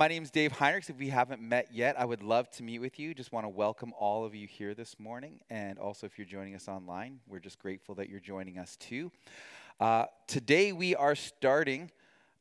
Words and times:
my 0.00 0.08
name 0.08 0.22
is 0.22 0.30
Dave 0.30 0.54
Heinrichs. 0.54 0.88
If 0.88 0.96
we 0.96 1.10
haven't 1.10 1.42
met 1.42 1.68
yet, 1.74 2.00
I 2.00 2.06
would 2.06 2.22
love 2.22 2.50
to 2.52 2.62
meet 2.62 2.78
with 2.78 2.98
you. 2.98 3.12
Just 3.12 3.32
want 3.32 3.44
to 3.44 3.50
welcome 3.50 3.92
all 3.98 4.24
of 4.24 4.34
you 4.34 4.46
here 4.46 4.72
this 4.72 4.98
morning. 4.98 5.40
And 5.50 5.78
also, 5.78 6.06
if 6.06 6.16
you're 6.16 6.26
joining 6.26 6.54
us 6.54 6.68
online, 6.68 7.20
we're 7.28 7.38
just 7.38 7.58
grateful 7.58 7.94
that 7.96 8.08
you're 8.08 8.18
joining 8.18 8.58
us 8.58 8.76
too. 8.76 9.12
Uh, 9.78 10.06
today, 10.26 10.72
we 10.72 10.96
are 10.96 11.14
starting 11.14 11.90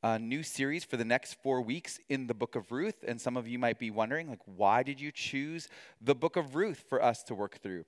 a 0.02 0.18
new 0.18 0.42
series 0.42 0.86
for 0.86 0.96
the 0.96 1.04
next 1.04 1.34
four 1.44 1.62
weeks 1.62 2.00
in 2.08 2.28
the 2.28 2.34
book 2.34 2.56
of 2.56 2.72
Ruth. 2.72 3.04
And 3.06 3.20
some 3.20 3.36
of 3.36 3.46
you 3.46 3.60
might 3.60 3.78
be 3.78 3.92
wondering, 3.92 4.30
like, 4.30 4.40
why 4.46 4.82
did 4.82 5.02
you 5.02 5.12
choose 5.12 5.68
the 6.00 6.16
book 6.16 6.38
of 6.38 6.56
Ruth 6.56 6.86
for 6.88 7.04
us 7.04 7.24
to 7.24 7.36
work 7.36 7.60
through? 7.62 7.84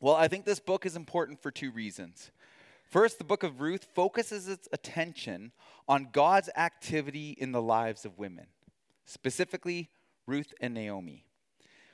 Well, 0.00 0.16
I 0.16 0.28
think 0.28 0.44
this 0.44 0.60
book 0.60 0.84
is 0.84 0.96
important 0.96 1.40
for 1.40 1.50
two 1.50 1.70
reasons. 1.70 2.30
First, 2.90 3.16
the 3.16 3.24
book 3.24 3.42
of 3.42 3.62
Ruth 3.62 3.86
focuses 3.94 4.48
its 4.48 4.68
attention 4.70 5.52
on 5.88 6.08
God's 6.12 6.50
activity 6.54 7.34
in 7.38 7.52
the 7.52 7.62
lives 7.62 8.04
of 8.04 8.18
women, 8.18 8.48
specifically 9.08 9.88
Ruth 10.26 10.52
and 10.60 10.74
Naomi, 10.74 11.24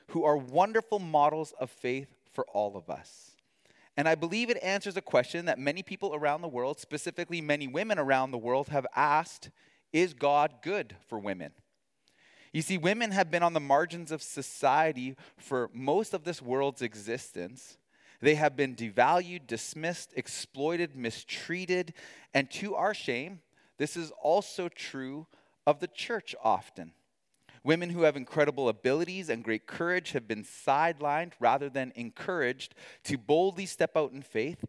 who 0.09 0.23
are 0.23 0.37
wonderful 0.37 0.99
models 0.99 1.53
of 1.59 1.69
faith 1.69 2.09
for 2.31 2.45
all 2.47 2.75
of 2.75 2.89
us. 2.89 3.31
And 3.97 4.09
I 4.09 4.15
believe 4.15 4.49
it 4.49 4.61
answers 4.61 4.97
a 4.97 5.01
question 5.01 5.45
that 5.45 5.57
many 5.57 5.81
people 5.81 6.13
around 6.13 6.41
the 6.41 6.49
world, 6.49 6.79
specifically 6.79 7.39
many 7.39 7.67
women 7.67 7.97
around 7.97 8.31
the 8.31 8.37
world, 8.37 8.67
have 8.67 8.85
asked 8.95 9.49
Is 9.93 10.13
God 10.13 10.55
good 10.61 10.97
for 11.07 11.17
women? 11.17 11.51
You 12.51 12.61
see, 12.61 12.77
women 12.77 13.11
have 13.11 13.31
been 13.31 13.43
on 13.43 13.53
the 13.53 13.59
margins 13.59 14.11
of 14.11 14.21
society 14.21 15.15
for 15.37 15.69
most 15.73 16.13
of 16.13 16.23
this 16.23 16.41
world's 16.41 16.81
existence. 16.81 17.77
They 18.21 18.35
have 18.35 18.55
been 18.55 18.75
devalued, 18.75 19.47
dismissed, 19.47 20.13
exploited, 20.15 20.95
mistreated, 20.95 21.93
and 22.33 22.49
to 22.51 22.75
our 22.75 22.93
shame, 22.93 23.41
this 23.77 23.97
is 23.97 24.11
also 24.21 24.69
true 24.69 25.27
of 25.67 25.79
the 25.79 25.87
church 25.87 26.35
often. 26.43 26.93
Women 27.65 27.89
who 27.89 28.03
have 28.03 28.15
incredible 28.15 28.69
abilities 28.69 29.27
and 29.27 29.43
great 29.43 29.65
courage 29.65 30.11
have 30.11 30.27
been 30.27 30.43
sidelined 30.43 31.31
rather 31.39 31.67
than 31.67 31.91
encouraged 31.95 32.75
to 33.05 33.17
boldly 33.17 33.65
step 33.65 33.97
out 33.97 34.11
in 34.11 34.21
faith. 34.21 34.63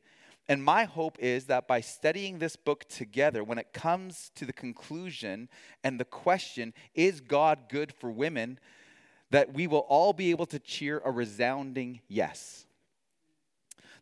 And 0.48 0.64
my 0.64 0.84
hope 0.84 1.18
is 1.18 1.44
that 1.44 1.68
by 1.68 1.82
studying 1.82 2.38
this 2.38 2.56
book 2.56 2.88
together, 2.88 3.44
when 3.44 3.58
it 3.58 3.74
comes 3.74 4.30
to 4.36 4.46
the 4.46 4.52
conclusion 4.54 5.50
and 5.84 6.00
the 6.00 6.06
question, 6.06 6.72
is 6.94 7.20
God 7.20 7.68
good 7.68 7.92
for 7.92 8.10
women, 8.10 8.58
that 9.30 9.52
we 9.52 9.66
will 9.66 9.80
all 9.90 10.14
be 10.14 10.30
able 10.30 10.46
to 10.46 10.58
cheer 10.58 11.02
a 11.04 11.10
resounding 11.10 12.00
yes. 12.08 12.64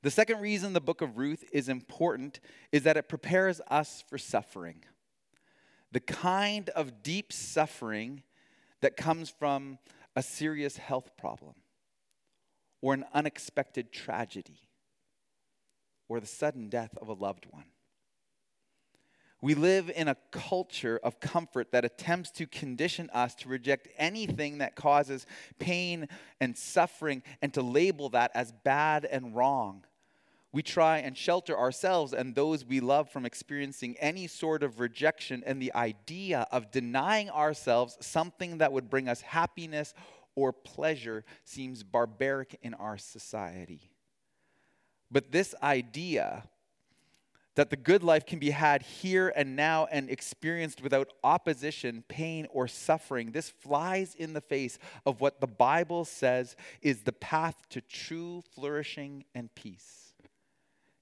The 0.02 0.11
second 0.12 0.40
reason 0.40 0.72
the 0.72 0.80
book 0.80 1.00
of 1.00 1.18
Ruth 1.18 1.42
is 1.50 1.68
important 1.68 2.38
is 2.70 2.84
that 2.84 2.96
it 2.96 3.08
prepares 3.08 3.61
us 3.68 4.05
for 4.08 4.18
suffering. 4.18 4.84
The 5.90 5.98
kind 5.98 6.68
of 6.70 7.02
deep 7.02 7.33
suffering 7.33 8.22
that 8.84 8.98
comes 8.98 9.30
from 9.30 9.78
a 10.14 10.22
serious 10.22 10.77
health 10.77 11.16
problem, 11.16 11.54
or 12.82 12.92
an 12.92 13.06
unexpected 13.14 13.90
tragedy, 13.90 14.68
or 16.06 16.20
the 16.20 16.27
sudden 16.27 16.68
death 16.68 16.94
of 17.00 17.08
a 17.08 17.14
loved 17.14 17.46
one. 17.50 17.64
We 19.40 19.55
live 19.55 19.90
in 19.96 20.08
a 20.08 20.18
culture 20.32 21.00
of 21.02 21.18
comfort 21.18 21.72
that 21.72 21.86
attempts 21.86 22.30
to 22.32 22.46
condition 22.46 23.08
us 23.14 23.34
to 23.36 23.48
reject 23.48 23.88
anything 23.96 24.58
that 24.58 24.77
causes 24.77 25.27
pain 25.58 26.06
and 26.38 26.55
suffering 26.55 27.22
and 27.40 27.55
to 27.55 27.62
label 27.62 28.10
that 28.10 28.32
as 28.34 28.52
bad 28.64 29.06
and 29.06 29.34
wrong 29.34 29.84
we 30.55 30.62
try 30.62 30.98
and 30.98 31.19
shelter 31.19 31.58
ourselves 31.58 32.12
and 32.12 32.36
those 32.36 32.64
we 32.64 32.78
love 32.78 33.10
from 33.10 33.27
experiencing 33.27 33.97
any 33.98 34.28
sort 34.28 34.62
of 34.62 34.78
rejection 34.78 35.42
and 35.44 35.61
the 35.61 35.74
idea 35.74 36.46
of 36.52 36.70
denying 36.70 37.28
ourselves 37.28 37.98
something 38.00 38.58
that 38.58 38.72
would 38.72 38.88
bring 38.88 39.08
us 39.08 39.20
happiness 39.20 39.94
or 40.36 40.52
pleasure 40.52 41.24
seems 41.44 41.83
barbaric 41.83 42.56
in 42.62 42.72
our 42.74 42.96
society. 42.96 43.91
But 45.11 45.33
this 45.33 45.56
idea 45.61 46.45
that 47.57 47.70
the 47.70 47.77
good 47.77 48.05
life 48.05 48.24
can 48.24 48.39
be 48.39 48.51
had 48.51 48.83
here 48.83 49.33
and 49.34 49.57
now 49.57 49.89
and 49.90 50.08
experienced 50.08 50.80
without 50.84 51.08
opposition, 51.24 52.05
pain, 52.07 52.46
or 52.52 52.68
suffering, 52.68 53.33
this 53.33 53.51
flies 53.51 54.14
in 54.14 54.34
the 54.34 54.40
face 54.40 54.78
of 55.05 55.20
what 55.20 55.40
the 55.40 55.48
Bible 55.48 56.05
says 56.05 56.55
is 56.80 57.02
the 57.02 57.12
path 57.12 57.57
to 57.70 57.80
true 57.80 58.45
flourishing 58.55 59.24
and 59.34 59.52
peace. 59.57 60.03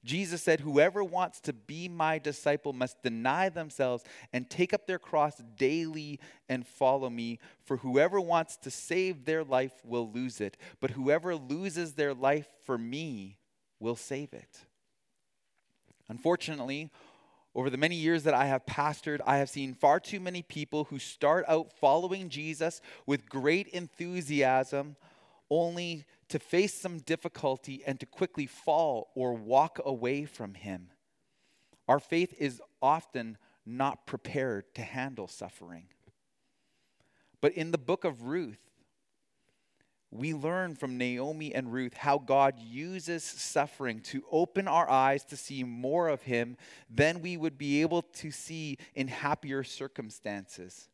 Jesus 0.05 0.43
said, 0.43 0.61
Whoever 0.61 1.05
wants 1.05 1.41
to 1.43 1.53
be 1.53 1.89
my 1.89 2.19
disciple 2.19 2.73
must 2.73 3.03
deny 3.03 3.49
themselves 3.49 4.03
and 4.33 4.51
take 4.51 4.75
up 4.75 4.87
their 4.87 4.99
cross 4.99 5.41
daily 5.57 6.19
and 6.49 6.67
follow 6.67 7.09
me. 7.09 7.39
For 7.65 7.77
whoever 7.77 8.21
wants 8.21 8.57
to 8.59 8.71
save 8.71 9.25
their 9.25 9.45
life 9.45 9.73
will 9.85 10.11
lose 10.11 10.41
it, 10.41 10.57
but 10.81 10.91
whoever 10.91 11.37
loses 11.37 11.93
their 11.93 12.15
life 12.15 12.49
for 12.65 12.77
me 12.77 13.39
will 13.79 13.97
save 13.97 14.33
it. 14.33 14.65
Unfortunately, 16.09 16.91
over 17.55 17.71
the 17.71 17.77
many 17.77 17.97
years 17.97 18.25
that 18.25 18.35
I 18.35 18.47
have 18.47 18.67
pastored, 18.67 19.21
I 19.25 19.37
have 19.37 19.51
seen 19.51 19.75
far 19.75 20.01
too 20.01 20.21
many 20.21 20.43
people 20.43 20.85
who 20.85 20.99
start 20.99 21.45
out 21.47 21.73
following 21.73 22.29
Jesus 22.29 22.81
with 23.07 23.29
great 23.29 23.69
enthusiasm 23.69 24.97
only 25.53 26.07
to 26.29 26.39
face 26.39 26.73
some 26.73 26.99
difficulty 27.01 27.83
and 27.87 28.01
to 28.01 28.07
quickly 28.07 28.47
fall 28.47 29.11
or 29.15 29.35
walk 29.35 29.79
away 29.85 30.25
from 30.25 30.55
Him. 30.55 30.89
Our 31.87 32.01
faith 32.01 32.35
is 32.39 32.63
often 32.81 33.37
not 33.67 34.07
prepared 34.07 34.75
to 34.75 34.83
handle 34.83 35.29
suffering. 35.29 35.89
But 37.43 37.53
in 37.53 37.71
the 37.71 37.79
book 37.79 38.05
of 38.05 38.23
Ruth, 38.23 38.71
we 40.11 40.33
learn 40.33 40.75
from 40.75 40.97
Naomi 40.97 41.55
and 41.55 41.73
Ruth 41.73 41.95
how 41.95 42.19
God 42.19 42.59
uses 42.59 43.23
suffering 43.23 44.01
to 44.05 44.23
open 44.31 44.69
our 44.69 44.89
eyes 44.89 45.25
to 45.27 45.37
see 45.37 45.65
more 45.65 46.09
of 46.09 46.23
Him 46.23 46.57
than 46.89 47.21
we 47.21 47.37
would 47.37 47.59
be 47.59 47.83
able 47.83 48.03
to 48.03 48.31
see 48.31 48.79
in 48.95 49.09
happier 49.09 49.65
circumstances 49.65 50.89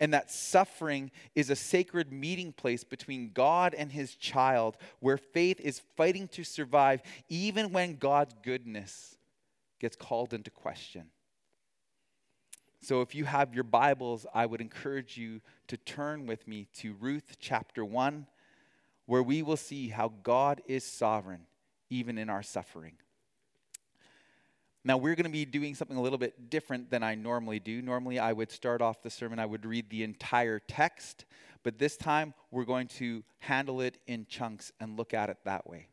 and 0.00 0.14
that 0.14 0.30
suffering 0.30 1.10
is 1.34 1.50
a 1.50 1.56
sacred 1.56 2.12
meeting 2.12 2.52
place 2.52 2.84
between 2.84 3.30
God 3.32 3.74
and 3.74 3.90
his 3.90 4.14
child, 4.14 4.76
where 5.00 5.16
faith 5.16 5.60
is 5.60 5.82
fighting 5.96 6.28
to 6.28 6.44
survive 6.44 7.02
even 7.28 7.72
when 7.72 7.96
God's 7.96 8.34
goodness 8.42 9.16
gets 9.80 9.96
called 9.96 10.32
into 10.32 10.50
question. 10.50 11.06
So, 12.80 13.00
if 13.00 13.14
you 13.14 13.24
have 13.24 13.54
your 13.54 13.64
Bibles, 13.64 14.24
I 14.32 14.46
would 14.46 14.60
encourage 14.60 15.16
you 15.16 15.40
to 15.66 15.76
turn 15.76 16.26
with 16.26 16.46
me 16.46 16.68
to 16.76 16.94
Ruth 16.94 17.36
chapter 17.40 17.84
1, 17.84 18.26
where 19.06 19.22
we 19.22 19.42
will 19.42 19.56
see 19.56 19.88
how 19.88 20.12
God 20.22 20.62
is 20.66 20.84
sovereign 20.84 21.46
even 21.90 22.18
in 22.18 22.30
our 22.30 22.42
suffering. 22.42 22.92
Now, 24.84 24.96
we're 24.96 25.16
going 25.16 25.24
to 25.24 25.30
be 25.30 25.44
doing 25.44 25.74
something 25.74 25.96
a 25.96 26.00
little 26.00 26.18
bit 26.18 26.50
different 26.50 26.90
than 26.90 27.02
I 27.02 27.14
normally 27.14 27.58
do. 27.58 27.82
Normally, 27.82 28.18
I 28.18 28.32
would 28.32 28.50
start 28.50 28.80
off 28.80 29.02
the 29.02 29.10
sermon, 29.10 29.38
I 29.38 29.46
would 29.46 29.66
read 29.66 29.90
the 29.90 30.04
entire 30.04 30.60
text, 30.60 31.24
but 31.62 31.78
this 31.78 31.96
time 31.96 32.32
we're 32.50 32.64
going 32.64 32.86
to 32.88 33.24
handle 33.40 33.80
it 33.80 33.98
in 34.06 34.26
chunks 34.28 34.72
and 34.80 34.96
look 34.96 35.12
at 35.12 35.30
it 35.30 35.38
that 35.44 35.68
way. 35.68 35.88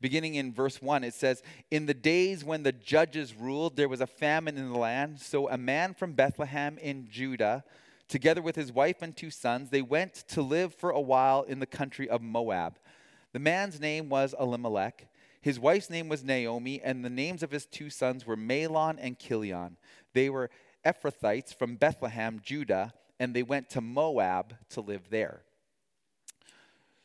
Beginning 0.00 0.34
in 0.34 0.52
verse 0.52 0.82
1, 0.82 1.04
it 1.04 1.14
says, 1.14 1.42
In 1.70 1.86
the 1.86 1.94
days 1.94 2.44
when 2.44 2.62
the 2.62 2.72
judges 2.72 3.34
ruled, 3.34 3.76
there 3.76 3.88
was 3.88 4.00
a 4.00 4.06
famine 4.06 4.58
in 4.58 4.70
the 4.70 4.78
land. 4.78 5.20
So 5.20 5.48
a 5.48 5.56
man 5.56 5.94
from 5.94 6.12
Bethlehem 6.12 6.78
in 6.78 7.08
Judah, 7.10 7.64
together 8.08 8.42
with 8.42 8.56
his 8.56 8.72
wife 8.72 9.00
and 9.00 9.16
two 9.16 9.30
sons, 9.30 9.70
they 9.70 9.82
went 9.82 10.14
to 10.28 10.42
live 10.42 10.74
for 10.74 10.90
a 10.90 11.00
while 11.00 11.42
in 11.42 11.60
the 11.60 11.66
country 11.66 12.08
of 12.08 12.20
Moab. 12.20 12.78
The 13.32 13.38
man's 13.38 13.80
name 13.80 14.08
was 14.08 14.34
Elimelech 14.38 15.08
his 15.46 15.60
wife's 15.60 15.88
name 15.88 16.08
was 16.08 16.24
Naomi, 16.24 16.80
and 16.82 17.04
the 17.04 17.08
names 17.08 17.40
of 17.44 17.52
his 17.52 17.66
two 17.66 17.88
sons 17.88 18.26
were 18.26 18.36
Mahlon 18.36 18.98
and 19.00 19.16
Chilion. 19.16 19.76
They 20.12 20.28
were 20.28 20.50
Ephrathites 20.84 21.54
from 21.54 21.76
Bethlehem, 21.76 22.40
Judah, 22.42 22.92
and 23.20 23.32
they 23.32 23.44
went 23.44 23.70
to 23.70 23.80
Moab 23.80 24.56
to 24.70 24.80
live 24.80 25.08
there. 25.08 25.42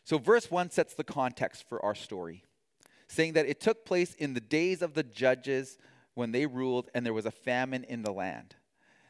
So, 0.05 0.17
verse 0.17 0.49
1 0.49 0.71
sets 0.71 0.95
the 0.95 1.03
context 1.03 1.69
for 1.69 1.85
our 1.85 1.93
story, 1.93 2.43
saying 3.07 3.33
that 3.33 3.45
it 3.45 3.59
took 3.59 3.85
place 3.85 4.15
in 4.15 4.33
the 4.33 4.41
days 4.41 4.81
of 4.81 4.95
the 4.95 5.03
judges 5.03 5.77
when 6.15 6.31
they 6.31 6.47
ruled, 6.47 6.89
and 6.95 7.05
there 7.05 7.13
was 7.13 7.27
a 7.27 7.31
famine 7.31 7.83
in 7.83 8.01
the 8.01 8.11
land. 8.11 8.55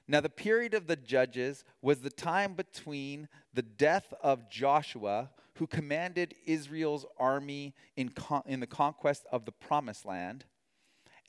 Now, 0.09 0.19
the 0.19 0.27
period 0.27 0.73
of 0.73 0.87
the 0.87 0.97
judges 0.97 1.63
was 1.81 2.01
the 2.01 2.09
time 2.09 2.53
between 2.53 3.29
the 3.53 3.61
death 3.61 4.13
of 4.21 4.49
Joshua, 4.49 5.29
who 5.55 5.67
commanded 5.67 6.33
Israel's 6.45 7.05
army 7.19 7.73
in, 7.95 8.09
con- 8.09 8.43
in 8.45 8.59
the 8.59 8.67
conquest 8.67 9.25
of 9.31 9.45
the 9.45 9.51
promised 9.51 10.05
land, 10.05 10.45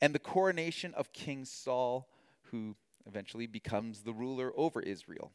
and 0.01 0.15
the 0.15 0.19
coronation 0.19 0.95
of 0.95 1.13
King 1.13 1.45
Saul, 1.45 2.09
who 2.51 2.77
eventually 3.07 3.47
becomes 3.47 4.03
the 4.03 4.13
ruler 4.13 4.53
over 4.57 4.81
Israel. 4.81 5.33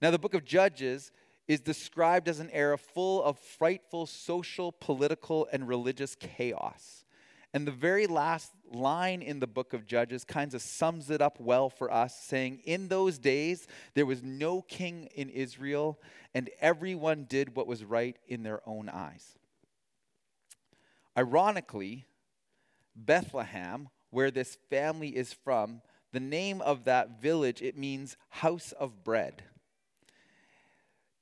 Now, 0.00 0.10
the 0.10 0.18
book 0.18 0.34
of 0.34 0.44
Judges 0.44 1.10
is 1.48 1.60
described 1.60 2.28
as 2.28 2.40
an 2.40 2.50
era 2.52 2.76
full 2.76 3.22
of 3.22 3.38
frightful 3.38 4.06
social, 4.06 4.72
political, 4.72 5.48
and 5.52 5.68
religious 5.68 6.14
chaos. 6.16 7.04
And 7.54 7.66
the 7.66 7.72
very 7.72 8.06
last 8.06 8.52
line 8.72 9.22
in 9.22 9.40
the 9.40 9.46
book 9.46 9.72
of 9.72 9.86
Judges 9.86 10.24
kind 10.24 10.52
of 10.54 10.62
sums 10.62 11.10
it 11.10 11.20
up 11.20 11.40
well 11.40 11.68
for 11.70 11.92
us, 11.92 12.18
saying, 12.20 12.60
In 12.64 12.88
those 12.88 13.18
days, 13.18 13.66
there 13.94 14.06
was 14.06 14.22
no 14.22 14.62
king 14.62 15.08
in 15.14 15.28
Israel, 15.28 16.00
and 16.34 16.50
everyone 16.60 17.24
did 17.24 17.56
what 17.56 17.66
was 17.66 17.84
right 17.84 18.16
in 18.26 18.42
their 18.42 18.60
own 18.66 18.88
eyes. 18.88 19.36
Ironically, 21.16 22.06
Bethlehem, 22.94 23.88
where 24.10 24.30
this 24.30 24.58
family 24.70 25.16
is 25.16 25.32
from, 25.32 25.82
the 26.12 26.20
name 26.20 26.60
of 26.60 26.84
that 26.84 27.20
village, 27.20 27.62
it 27.62 27.76
means 27.76 28.16
house 28.28 28.72
of 28.72 29.04
bread. 29.04 29.42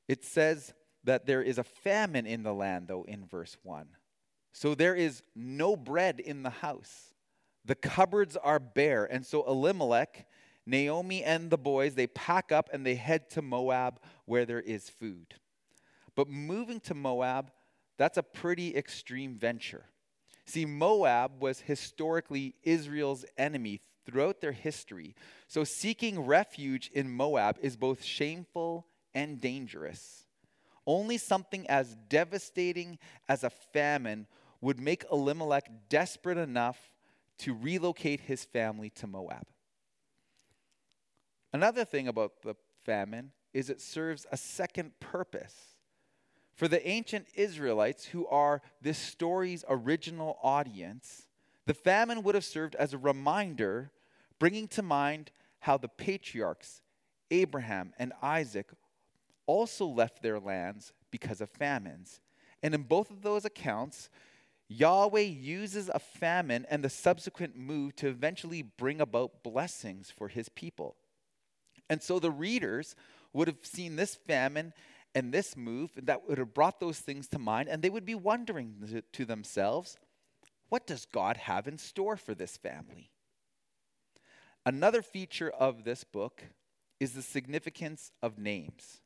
It 0.09 0.25
says 0.25 0.73
that 1.05 1.27
there 1.27 1.43
is 1.43 1.59
a 1.59 1.65
famine 1.65 2.27
in 2.27 2.43
the 2.43 2.55
land, 2.55 2.89
though, 2.89 3.05
in 3.05 3.27
verse 3.27 3.57
1. 3.63 3.89
So 4.53 4.75
there 4.75 4.95
is 4.95 5.23
no 5.35 5.77
bread 5.77 6.21
in 6.21 6.43
the 6.43 6.51
house. 6.51 7.14
The 7.65 7.75
cupboards 7.75 8.37
are 8.37 8.59
bare. 8.59 9.05
And 9.05 9.25
so 9.25 9.45
Elimelech, 9.47 10.27
Naomi, 10.67 11.23
and 11.25 11.51
the 11.51 11.59
boys, 11.59 11.95
they 11.95 12.07
pack 12.07 12.53
up 12.53 12.69
and 12.73 12.85
they 12.85 12.95
head 12.95 13.31
to 13.31 13.43
Moab 13.43 14.01
where 14.27 14.45
there 14.45 14.61
is 14.61 14.89
food. 14.89 15.35
But 16.15 16.29
moving 16.29 16.81
to 16.81 16.95
Moab, 16.95 17.51
that's 17.97 18.19
a 18.19 18.23
pretty 18.23 18.77
extreme 18.77 19.37
venture. 19.37 19.87
See, 20.47 20.67
Moab 20.67 21.41
was 21.41 21.61
historically 21.61 22.55
Israel's 22.63 23.25
enemy 23.39 23.81
throughout 24.05 24.41
their 24.41 24.53
history. 24.53 25.15
So 25.49 25.65
seeking 25.65 26.21
refuge 26.21 26.91
in 26.93 27.11
Moab 27.11 27.57
is 27.63 27.77
both 27.77 28.05
shameful 28.05 28.87
and 29.15 29.41
dangerous. 29.41 30.27
Only 30.87 31.17
something 31.17 31.67
as 31.69 31.97
devastating 32.09 32.99
as 33.29 33.43
a 33.43 33.51
famine 33.51 34.27
would 34.61 34.79
make 34.79 35.05
Elimelech 35.11 35.71
desperate 35.89 36.37
enough 36.37 36.94
to 37.39 37.55
relocate 37.55 38.21
his 38.21 38.45
family 38.45 38.91
to 38.91 39.07
Moab. 39.07 39.47
Another 41.53 41.85
thing 41.85 42.09
about 42.09 42.43
the 42.43 42.55
famine 42.85 43.33
is 43.53 43.71
it 43.71 43.81
serves 43.81 44.27
a 44.33 44.37
second 44.37 44.99
purpose. 45.01 45.77
For 46.55 46.69
the 46.69 46.87
ancient 46.87 47.27
Israelites, 47.35 48.07
who 48.07 48.27
are 48.27 48.63
this 48.81 48.99
story's 48.99 49.65
original 49.69 50.39
audience, 50.43 51.29
the 51.67 51.75
famine 51.75 52.23
would 52.23 52.35
have 52.35 52.45
served 52.45 52.75
as 52.77 52.93
a 52.93 52.99
reminder, 52.99 53.91
bringing 54.39 54.69
to 54.69 54.83
mind 54.83 55.31
how 55.61 55.77
the 55.77 55.89
patriarchs, 55.89 56.83
Abraham 57.31 57.93
and 57.99 58.13
Isaac, 58.23 58.71
also 59.47 59.87
left 59.87 60.23
their 60.23 60.39
lands 60.39 60.93
because 61.11 61.41
of 61.41 61.51
famines. 61.51 62.21
And 62.63 62.75
in 62.75 62.83
both 62.83 63.11
of 63.11 63.23
those 63.23 63.45
accounts, 63.45 64.09
Yahweh 64.69 65.21
uses 65.21 65.89
a 65.89 65.99
famine 65.99 66.67
and 66.71 66.83
the 66.83 66.91
subsequent 66.91 67.57
move 67.57 67.95
to 67.97 68.09
eventually 68.09 68.63
bring 68.63 69.01
about 69.01 69.43
blessings 69.43 70.11
for 70.11 70.29
his 70.29 70.49
people. 70.49 70.97
And 71.91 72.03
so 72.03 72.19
the 72.19 72.31
readers 72.31 72.97
would 73.33 73.49
have 73.49 73.59
seen 73.63 73.97
this 73.97 74.15
famine 74.15 74.73
and 75.15 75.33
this 75.33 75.57
move 75.57 75.91
that 75.97 76.27
would 76.29 76.39
have 76.39 76.55
brought 76.55 76.81
those 76.81 76.99
things 76.99 77.29
to 77.29 77.39
mind, 77.39 77.69
and 77.69 77.83
they 77.83 77.91
would 77.91 78.05
be 78.05 78.15
wondering 78.15 79.03
to 79.13 79.25
themselves, 79.25 79.97
what 80.71 80.87
does 80.87 81.05
God 81.05 81.37
have 81.37 81.69
in 81.69 81.79
store 81.79 82.17
for 82.17 82.35
this 82.35 82.57
family? 82.57 83.11
Another 84.67 85.03
feature 85.03 85.51
of 85.51 85.85
this 85.85 86.05
book 86.05 86.43
is 86.99 87.13
the 87.13 87.23
significance 87.23 88.11
of 88.23 88.39
names. 88.39 89.03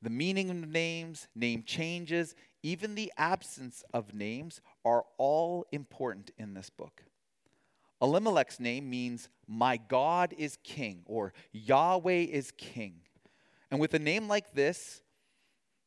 The 0.00 0.10
meaning 0.10 0.50
of 0.50 0.68
names, 0.68 1.28
name 1.34 1.64
changes, 1.64 2.34
even 2.62 2.94
the 2.94 3.12
absence 3.16 3.82
of 3.92 4.14
names 4.14 4.60
are 4.84 5.04
all 5.16 5.66
important 5.72 6.30
in 6.38 6.54
this 6.54 6.70
book. 6.70 7.04
Elimelech's 8.00 8.60
name 8.60 8.88
means, 8.88 9.28
My 9.46 9.76
God 9.76 10.34
is 10.38 10.58
king, 10.62 11.02
or 11.06 11.32
Yahweh 11.52 12.26
is 12.30 12.52
king. 12.52 13.00
And 13.70 13.80
with 13.80 13.92
a 13.94 13.98
name 13.98 14.28
like 14.28 14.54
this, 14.54 15.02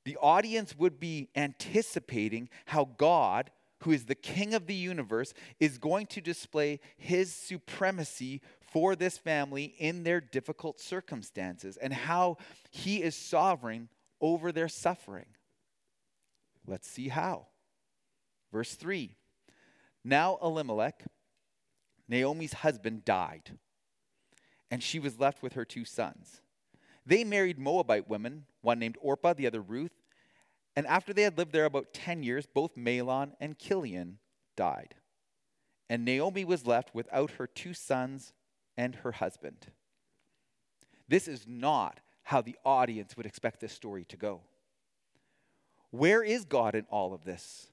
the 0.03 0.17
audience 0.17 0.77
would 0.77 0.99
be 0.99 1.29
anticipating 1.35 2.49
how 2.65 2.89
God, 2.97 3.51
who 3.83 3.91
is 3.91 4.05
the 4.05 4.15
king 4.15 4.53
of 4.53 4.67
the 4.67 4.75
universe, 4.75 5.33
is 5.59 5.77
going 5.77 6.07
to 6.07 6.21
display 6.21 6.79
his 6.97 7.33
supremacy 7.33 8.41
for 8.59 8.95
this 8.95 9.17
family 9.17 9.75
in 9.77 10.03
their 10.03 10.21
difficult 10.21 10.79
circumstances 10.79 11.77
and 11.77 11.93
how 11.93 12.37
he 12.71 13.01
is 13.01 13.15
sovereign 13.15 13.89
over 14.21 14.51
their 14.51 14.69
suffering. 14.69 15.25
Let's 16.65 16.87
see 16.87 17.09
how. 17.09 17.47
Verse 18.51 18.75
3 18.75 19.15
Now 20.03 20.37
Elimelech, 20.41 21.05
Naomi's 22.07 22.53
husband, 22.53 23.03
died, 23.03 23.57
and 24.69 24.81
she 24.83 24.99
was 24.99 25.19
left 25.19 25.41
with 25.41 25.53
her 25.53 25.65
two 25.65 25.85
sons. 25.85 26.41
They 27.05 27.23
married 27.23 27.57
Moabite 27.57 28.07
women, 28.07 28.45
one 28.61 28.79
named 28.79 28.97
Orpah, 29.01 29.33
the 29.33 29.47
other 29.47 29.61
Ruth, 29.61 30.01
and 30.75 30.87
after 30.87 31.13
they 31.13 31.23
had 31.23 31.37
lived 31.37 31.51
there 31.51 31.65
about 31.65 31.93
10 31.93 32.23
years, 32.23 32.45
both 32.45 32.75
Mahlon 32.75 33.33
and 33.39 33.57
Kilion 33.57 34.15
died. 34.55 34.95
And 35.89 36.05
Naomi 36.05 36.45
was 36.45 36.65
left 36.65 36.95
without 36.95 37.31
her 37.31 37.47
two 37.47 37.73
sons 37.73 38.33
and 38.77 38.95
her 38.95 39.13
husband. 39.13 39.67
This 41.09 41.27
is 41.27 41.45
not 41.45 41.99
how 42.31 42.41
the 42.41 42.55
audience 42.63 43.17
would 43.17 43.25
expect 43.25 43.59
this 43.59 43.73
story 43.73 44.05
to 44.05 44.15
go. 44.15 44.39
Where 45.89 46.23
is 46.23 46.45
God 46.45 46.75
in 46.75 46.85
all 46.89 47.13
of 47.13 47.25
this? 47.25 47.67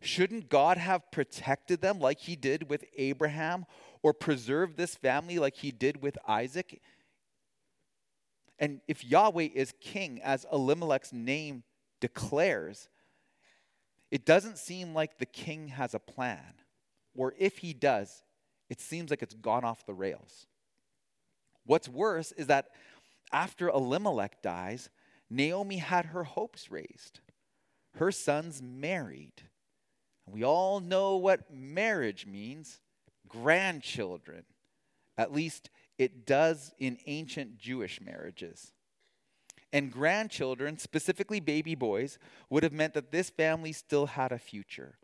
Shouldn't 0.00 0.48
God 0.48 0.76
have 0.76 1.10
protected 1.10 1.82
them 1.82 1.98
like 1.98 2.20
he 2.20 2.36
did 2.36 2.70
with 2.70 2.84
Abraham 2.96 3.66
or 4.00 4.14
preserved 4.14 4.76
this 4.76 4.94
family 4.94 5.40
like 5.40 5.56
he 5.56 5.72
did 5.72 6.02
with 6.02 6.16
Isaac? 6.28 6.80
And 8.60 8.80
if 8.86 9.04
Yahweh 9.04 9.48
is 9.54 9.74
king, 9.80 10.20
as 10.22 10.46
Elimelech's 10.52 11.12
name 11.12 11.64
declares, 12.00 12.88
it 14.12 14.24
doesn't 14.24 14.56
seem 14.56 14.94
like 14.94 15.18
the 15.18 15.26
king 15.26 15.66
has 15.66 15.94
a 15.94 15.98
plan. 15.98 16.54
Or 17.16 17.34
if 17.36 17.58
he 17.58 17.74
does, 17.74 18.22
it 18.68 18.80
seems 18.80 19.10
like 19.10 19.20
it's 19.20 19.34
gone 19.34 19.64
off 19.64 19.84
the 19.84 19.94
rails. 19.94 20.46
What's 21.66 21.88
worse 21.88 22.30
is 22.32 22.46
that 22.46 22.68
after 23.32 23.68
Elimelech 23.68 24.42
dies, 24.42 24.90
Naomi 25.28 25.78
had 25.78 26.06
her 26.06 26.24
hopes 26.24 26.70
raised 26.70 27.20
her 27.96 28.12
sons 28.12 28.62
married. 28.62 29.42
And 30.26 30.34
we 30.34 30.44
all 30.44 30.80
know 30.80 31.16
what 31.16 31.52
marriage 31.52 32.26
means 32.26 32.80
grandchildren. 33.28 34.44
At 35.18 35.32
least 35.32 35.70
it 35.98 36.26
does 36.26 36.72
in 36.78 36.98
ancient 37.06 37.58
Jewish 37.58 38.00
marriages. 38.00 38.72
And 39.72 39.92
grandchildren, 39.92 40.78
specifically 40.78 41.38
baby 41.38 41.74
boys, 41.74 42.18
would 42.48 42.62
have 42.62 42.72
meant 42.72 42.94
that 42.94 43.12
this 43.12 43.30
family 43.30 43.72
still 43.72 44.06
had 44.06 44.32
a 44.32 44.38
future. 44.38 44.96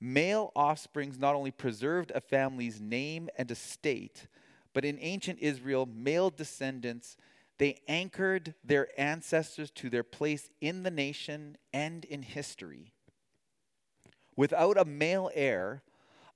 Male 0.00 0.52
offsprings 0.54 1.18
not 1.18 1.34
only 1.34 1.50
preserved 1.50 2.12
a 2.14 2.20
family's 2.20 2.80
name 2.80 3.30
and 3.38 3.50
estate, 3.50 4.26
but 4.74 4.84
in 4.84 4.98
ancient 5.00 5.38
Israel, 5.38 5.86
male 5.86 6.28
descendants 6.28 7.16
they 7.58 7.80
anchored 7.88 8.54
their 8.64 8.88
ancestors 9.00 9.70
to 9.72 9.90
their 9.90 10.02
place 10.02 10.50
in 10.60 10.82
the 10.82 10.90
nation 10.90 11.56
and 11.72 12.04
in 12.04 12.22
history. 12.22 12.92
Without 14.36 14.76
a 14.76 14.84
male 14.84 15.30
heir, 15.34 15.82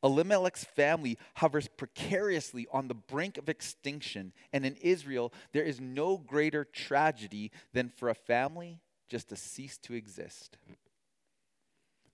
Elimelech's 0.03 0.65
family 0.65 1.19
hovers 1.35 1.69
precariously 1.69 2.67
on 2.73 2.89
the 2.89 2.95
brink 2.95 3.37
of 3.37 3.49
extinction. 3.49 4.33
And 4.53 4.65
in 4.65 4.77
Israel, 4.77 5.33
there 5.53 5.63
is 5.63 5.81
no 5.81 6.17
greater 6.17 6.65
tragedy 6.65 7.53
than 7.75 7.91
for 7.91 8.09
a 8.09 8.15
family 8.15 8.81
just 9.09 9.29
to 9.29 9.37
cease 9.37 9.77
to 9.79 9.95
exist. 9.95 10.57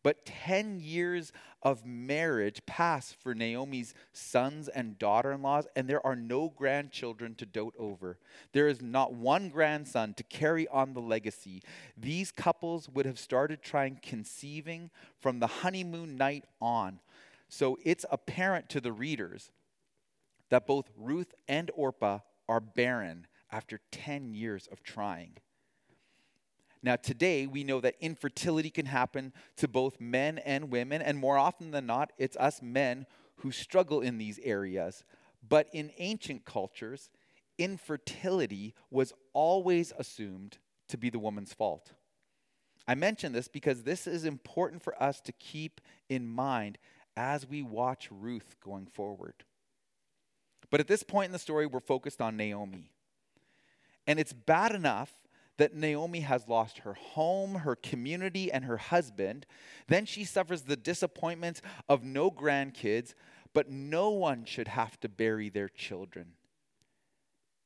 But 0.06 0.24
10 0.24 0.78
years 0.78 1.32
of 1.64 1.84
marriage 1.84 2.64
pass 2.64 3.10
for 3.10 3.34
Naomi's 3.34 3.92
sons 4.12 4.68
and 4.68 4.96
daughter 5.00 5.32
in 5.32 5.42
laws, 5.42 5.66
and 5.74 5.88
there 5.88 6.06
are 6.06 6.14
no 6.14 6.48
grandchildren 6.48 7.34
to 7.34 7.44
dote 7.44 7.74
over. 7.76 8.20
There 8.52 8.68
is 8.68 8.80
not 8.80 9.14
one 9.14 9.48
grandson 9.48 10.14
to 10.14 10.22
carry 10.22 10.68
on 10.68 10.94
the 10.94 11.00
legacy. 11.00 11.60
These 11.96 12.30
couples 12.30 12.88
would 12.88 13.04
have 13.04 13.18
started 13.18 13.62
trying 13.62 13.98
conceiving 14.00 14.92
from 15.18 15.40
the 15.40 15.48
honeymoon 15.48 16.16
night 16.16 16.44
on. 16.60 17.00
So 17.48 17.76
it's 17.82 18.06
apparent 18.08 18.68
to 18.68 18.80
the 18.80 18.92
readers 18.92 19.50
that 20.50 20.68
both 20.68 20.88
Ruth 20.96 21.34
and 21.48 21.68
Orpah 21.74 22.20
are 22.48 22.60
barren 22.60 23.26
after 23.50 23.80
10 23.90 24.34
years 24.34 24.68
of 24.70 24.84
trying. 24.84 25.38
Now, 26.86 26.94
today, 26.94 27.48
we 27.48 27.64
know 27.64 27.80
that 27.80 27.96
infertility 28.00 28.70
can 28.70 28.86
happen 28.86 29.32
to 29.56 29.66
both 29.66 30.00
men 30.00 30.38
and 30.38 30.70
women, 30.70 31.02
and 31.02 31.18
more 31.18 31.36
often 31.36 31.72
than 31.72 31.84
not, 31.84 32.12
it's 32.16 32.36
us 32.36 32.62
men 32.62 33.06
who 33.38 33.50
struggle 33.50 34.00
in 34.00 34.18
these 34.18 34.38
areas. 34.44 35.02
But 35.46 35.66
in 35.72 35.90
ancient 35.98 36.44
cultures, 36.44 37.10
infertility 37.58 38.72
was 38.88 39.12
always 39.32 39.92
assumed 39.98 40.58
to 40.86 40.96
be 40.96 41.10
the 41.10 41.18
woman's 41.18 41.52
fault. 41.52 41.90
I 42.86 42.94
mention 42.94 43.32
this 43.32 43.48
because 43.48 43.82
this 43.82 44.06
is 44.06 44.24
important 44.24 44.80
for 44.80 45.02
us 45.02 45.20
to 45.22 45.32
keep 45.32 45.80
in 46.08 46.28
mind 46.28 46.78
as 47.16 47.48
we 47.48 47.62
watch 47.62 48.10
Ruth 48.12 48.54
going 48.64 48.86
forward. 48.86 49.34
But 50.70 50.78
at 50.78 50.86
this 50.86 51.02
point 51.02 51.26
in 51.26 51.32
the 51.32 51.40
story, 51.40 51.66
we're 51.66 51.80
focused 51.80 52.20
on 52.20 52.36
Naomi. 52.36 52.92
And 54.06 54.20
it's 54.20 54.32
bad 54.32 54.72
enough 54.72 55.25
that 55.58 55.74
Naomi 55.74 56.20
has 56.20 56.48
lost 56.48 56.78
her 56.78 56.94
home, 56.94 57.56
her 57.56 57.76
community, 57.76 58.52
and 58.52 58.64
her 58.64 58.76
husband. 58.76 59.46
Then 59.88 60.04
she 60.04 60.24
suffers 60.24 60.62
the 60.62 60.76
disappointment 60.76 61.62
of 61.88 62.04
no 62.04 62.30
grandkids, 62.30 63.14
but 63.54 63.70
no 63.70 64.10
one 64.10 64.44
should 64.44 64.68
have 64.68 65.00
to 65.00 65.08
bury 65.08 65.48
their 65.48 65.68
children. 65.68 66.32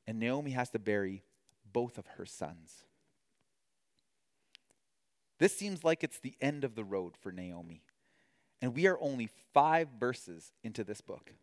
And 0.07 0.19
Naomi 0.19 0.51
has 0.51 0.69
to 0.69 0.79
bury 0.79 1.23
both 1.71 1.97
of 1.97 2.07
her 2.17 2.25
sons. 2.25 2.85
This 5.39 5.55
seems 5.57 5.83
like 5.83 6.03
it's 6.03 6.19
the 6.19 6.35
end 6.39 6.63
of 6.63 6.75
the 6.75 6.83
road 6.83 7.17
for 7.19 7.31
Naomi. 7.31 7.81
And 8.61 8.75
we 8.75 8.87
are 8.87 8.99
only 9.01 9.29
five 9.53 9.87
verses 9.99 10.53
into 10.63 10.83
this 10.83 11.01
book. 11.01 11.33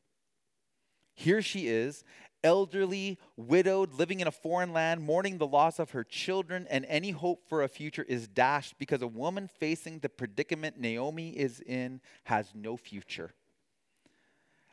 Here 1.14 1.42
she 1.42 1.66
is, 1.66 2.04
elderly, 2.44 3.18
widowed, 3.36 3.94
living 3.94 4.20
in 4.20 4.26
a 4.26 4.32
foreign 4.32 4.72
land, 4.72 5.02
mourning 5.02 5.38
the 5.38 5.46
loss 5.46 5.78
of 5.78 5.90
her 5.90 6.04
children, 6.04 6.66
and 6.70 6.84
any 6.88 7.10
hope 7.10 7.42
for 7.48 7.62
a 7.62 7.68
future 7.68 8.04
is 8.08 8.28
dashed 8.28 8.78
because 8.78 9.02
a 9.02 9.06
woman 9.06 9.48
facing 9.48 9.98
the 9.98 10.08
predicament 10.08 10.78
Naomi 10.78 11.30
is 11.30 11.60
in 11.60 12.00
has 12.24 12.52
no 12.54 12.76
future. 12.76 13.32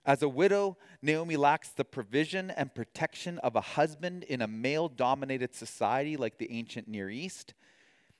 As 0.05 0.21
a 0.21 0.29
widow, 0.29 0.77
Naomi 1.01 1.35
lacks 1.35 1.69
the 1.69 1.83
provision 1.83 2.51
and 2.51 2.75
protection 2.75 3.39
of 3.39 3.55
a 3.55 3.61
husband 3.61 4.23
in 4.23 4.41
a 4.41 4.47
male 4.47 4.87
dominated 4.87 5.55
society 5.55 6.15
like 6.15 6.37
the 6.37 6.51
ancient 6.51 6.87
Near 6.87 7.09
East. 7.09 7.55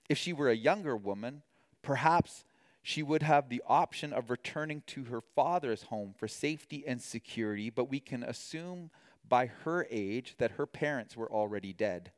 If 0.09 0.17
she 0.17 0.33
were 0.33 0.49
a 0.49 0.55
younger 0.55 0.97
woman, 0.97 1.43
perhaps 1.83 2.43
she 2.81 3.03
would 3.03 3.21
have 3.21 3.49
the 3.49 3.61
option 3.67 4.13
of 4.13 4.31
returning 4.31 4.81
to 4.87 5.05
her 5.05 5.21
father's 5.21 5.83
home 5.83 6.13
for 6.17 6.27
safety 6.27 6.83
and 6.87 7.01
security, 7.01 7.69
but 7.69 7.89
we 7.89 7.99
can 7.99 8.23
assume 8.23 8.89
by 9.27 9.47
her 9.63 9.87
age 9.89 10.35
that 10.37 10.51
her 10.51 10.65
parents 10.65 11.15
were 11.15 11.31
already 11.31 11.73
dead. 11.73 12.11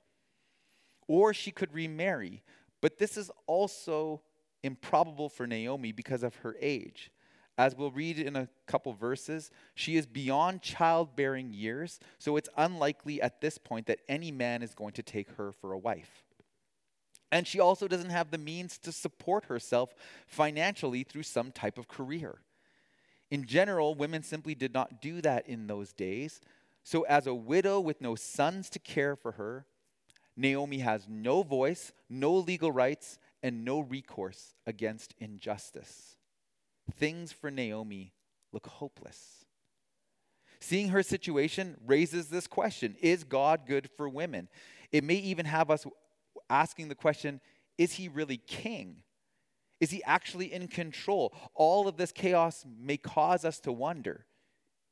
Or 1.08 1.34
she 1.34 1.52
could 1.52 1.74
remarry, 1.74 2.44
but 2.82 2.98
this 2.98 3.18
is 3.18 3.32
also 3.46 4.22
improbable 4.64 5.30
for 5.30 5.48
Naomi 5.48 5.92
because 5.92 6.24
of 6.24 6.36
her 6.38 6.56
age. 6.60 7.12
As 7.58 7.76
we'll 7.76 7.92
read 7.92 8.20
in 8.20 8.36
a 8.36 8.50
couple 8.68 8.94
verses, 8.94 9.50
she 9.74 9.98
is 9.98 10.06
beyond 10.06 10.62
childbearing 10.62 11.54
years, 11.54 12.00
so 12.20 12.38
it's 12.38 12.50
unlikely 12.56 13.20
at 13.22 13.42
this 13.42 13.58
point 13.58 13.88
that 13.88 14.02
any 14.08 14.32
man 14.32 14.62
is 14.62 14.76
going 14.76 14.94
to 14.94 15.04
take 15.04 15.32
her 15.38 15.52
for 15.52 15.72
a 15.74 15.78
wife. 15.78 16.24
And 17.32 17.48
she 17.48 17.60
also 17.60 17.88
doesn't 17.88 18.12
have 18.12 18.32
the 18.32 18.38
means 18.38 18.78
to 18.80 18.92
support 18.92 19.46
herself 19.46 19.94
financially 20.28 21.04
through 21.04 21.24
some 21.24 21.52
type 21.52 21.78
of 21.78 21.88
career. 21.88 22.40
In 23.30 23.46
general, 23.46 23.96
women 23.96 24.24
simply 24.24 24.56
did 24.56 24.74
not 24.74 25.02
do 25.02 25.20
that 25.22 25.50
in 25.50 25.68
those 25.68 25.92
days. 25.92 26.40
So, 26.88 27.02
as 27.02 27.28
a 27.28 27.36
widow 27.36 27.82
with 27.82 28.00
no 28.00 28.16
sons 28.16 28.70
to 28.70 28.80
care 28.80 29.18
for 29.18 29.34
her, 29.34 29.66
Naomi 30.38 30.78
has 30.78 31.06
no 31.10 31.44
voice, 31.44 31.92
no 32.10 32.34
legal 32.34 32.72
rights, 32.72 33.20
and 33.44 33.66
no 33.66 33.82
recourse 33.82 34.56
against 34.66 35.14
injustice. 35.18 36.16
Things 36.90 37.34
for 37.34 37.52
Naomi 37.52 38.14
look 38.54 38.68
hopeless. 38.68 39.44
Seeing 40.62 40.88
her 40.88 41.04
situation 41.04 41.76
raises 41.86 42.30
this 42.30 42.48
question 42.48 42.96
Is 43.02 43.26
God 43.26 43.68
good 43.68 43.90
for 43.98 44.08
women? 44.08 44.48
It 44.94 45.04
may 45.04 45.16
even 45.16 45.46
have 45.46 45.70
us 45.70 45.86
asking 46.50 46.88
the 46.88 46.96
question 46.96 47.42
is 47.78 47.92
he 47.92 48.08
really 48.08 48.38
king? 48.38 49.04
Is 49.82 49.92
he 49.92 50.02
actually 50.06 50.54
in 50.54 50.70
control? 50.70 51.36
All 51.54 51.90
of 51.90 51.98
this 51.98 52.14
chaos 52.14 52.66
may 52.80 52.96
cause 52.96 53.44
us 53.44 53.60
to 53.60 53.74
wonder 53.74 54.26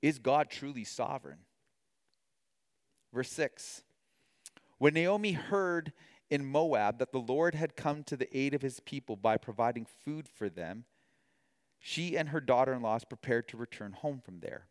is 0.02 0.20
God 0.20 0.50
truly 0.50 0.84
sovereign? 0.84 1.38
Verse 3.16 3.32
6 3.32 3.82
When 4.78 4.94
Naomi 4.94 5.32
heard 5.32 5.94
in 6.30 6.46
Moab 6.46 7.00
that 7.00 7.14
the 7.14 7.20
Lord 7.20 7.56
had 7.56 7.78
come 7.78 8.04
to 8.04 8.18
the 8.18 8.38
aid 8.38 8.54
of 8.54 8.62
his 8.62 8.82
people 8.82 9.16
by 9.16 9.38
providing 9.38 9.88
food 10.04 10.28
for 10.28 10.50
them, 10.50 10.84
she 11.80 12.18
and 12.18 12.30
her 12.30 12.42
daughter 12.42 12.74
in 12.74 12.82
laws 12.82 13.06
prepared 13.06 13.48
to 13.48 13.58
return 13.58 13.94
home 13.94 14.20
from 14.24 14.42
there. 14.42 14.68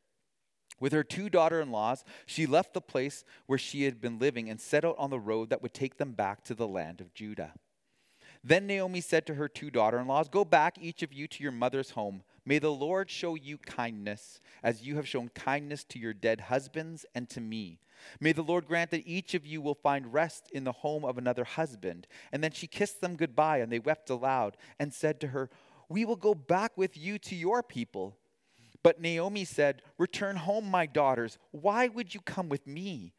With 0.78 0.92
her 0.92 1.04
two 1.04 1.30
daughter 1.30 1.60
in 1.60 1.70
laws, 1.70 2.04
she 2.26 2.44
left 2.44 2.74
the 2.74 2.80
place 2.80 3.24
where 3.46 3.58
she 3.58 3.84
had 3.84 4.00
been 4.00 4.18
living 4.18 4.50
and 4.50 4.60
set 4.60 4.84
out 4.84 4.96
on 4.98 5.08
the 5.08 5.20
road 5.20 5.48
that 5.48 5.62
would 5.62 5.72
take 5.72 5.96
them 5.96 6.12
back 6.12 6.44
to 6.44 6.54
the 6.54 6.68
land 6.68 7.00
of 7.00 7.14
Judah. 7.14 7.54
Then 8.42 8.66
Naomi 8.66 9.00
said 9.00 9.24
to 9.26 9.34
her 9.36 9.48
two 9.48 9.70
daughter 9.70 9.98
in 9.98 10.06
laws, 10.06 10.28
Go 10.28 10.44
back, 10.44 10.76
each 10.78 11.02
of 11.02 11.14
you, 11.14 11.26
to 11.28 11.42
your 11.42 11.52
mother's 11.52 11.90
home. 11.90 12.24
May 12.46 12.58
the 12.58 12.72
Lord 12.72 13.10
show 13.10 13.34
you 13.34 13.56
kindness, 13.56 14.40
as 14.62 14.82
you 14.82 14.96
have 14.96 15.08
shown 15.08 15.30
kindness 15.30 15.84
to 15.84 15.98
your 15.98 16.12
dead 16.12 16.42
husbands 16.42 17.06
and 17.14 17.28
to 17.30 17.40
me. 17.40 17.78
May 18.20 18.32
the 18.32 18.42
Lord 18.42 18.66
grant 18.66 18.90
that 18.90 19.06
each 19.06 19.34
of 19.34 19.46
you 19.46 19.62
will 19.62 19.74
find 19.74 20.12
rest 20.12 20.50
in 20.52 20.64
the 20.64 20.72
home 20.72 21.04
of 21.04 21.16
another 21.16 21.44
husband. 21.44 22.06
And 22.32 22.44
then 22.44 22.52
she 22.52 22.66
kissed 22.66 23.00
them 23.00 23.16
goodbye, 23.16 23.58
and 23.58 23.72
they 23.72 23.78
wept 23.78 24.10
aloud 24.10 24.56
and 24.78 24.92
said 24.92 25.20
to 25.20 25.28
her, 25.28 25.48
We 25.88 26.04
will 26.04 26.16
go 26.16 26.34
back 26.34 26.76
with 26.76 26.98
you 26.98 27.18
to 27.20 27.34
your 27.34 27.62
people. 27.62 28.16
But 28.82 29.00
Naomi 29.00 29.46
said, 29.46 29.80
Return 29.96 30.36
home, 30.36 30.70
my 30.70 30.84
daughters. 30.84 31.38
Why 31.50 31.88
would 31.88 32.14
you 32.14 32.20
come 32.20 32.50
with 32.50 32.66
me? 32.66 33.14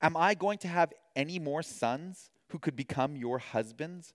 Am 0.00 0.16
I 0.16 0.32
going 0.32 0.58
to 0.58 0.68
have 0.68 0.94
any 1.14 1.38
more 1.38 1.62
sons 1.62 2.30
who 2.48 2.58
could 2.58 2.74
become 2.74 3.16
your 3.16 3.38
husbands? 3.38 4.14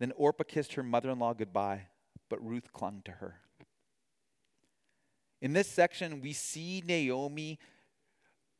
Then 0.00 0.12
Orpah 0.16 0.44
kissed 0.44 0.72
her 0.72 0.82
mother 0.82 1.10
in 1.10 1.18
law 1.18 1.34
goodbye, 1.34 1.82
but 2.28 2.44
Ruth 2.44 2.72
clung 2.72 3.02
to 3.04 3.12
her. 3.12 3.36
In 5.40 5.52
this 5.52 5.68
section, 5.68 6.20
we 6.20 6.32
see 6.32 6.82
Naomi 6.84 7.58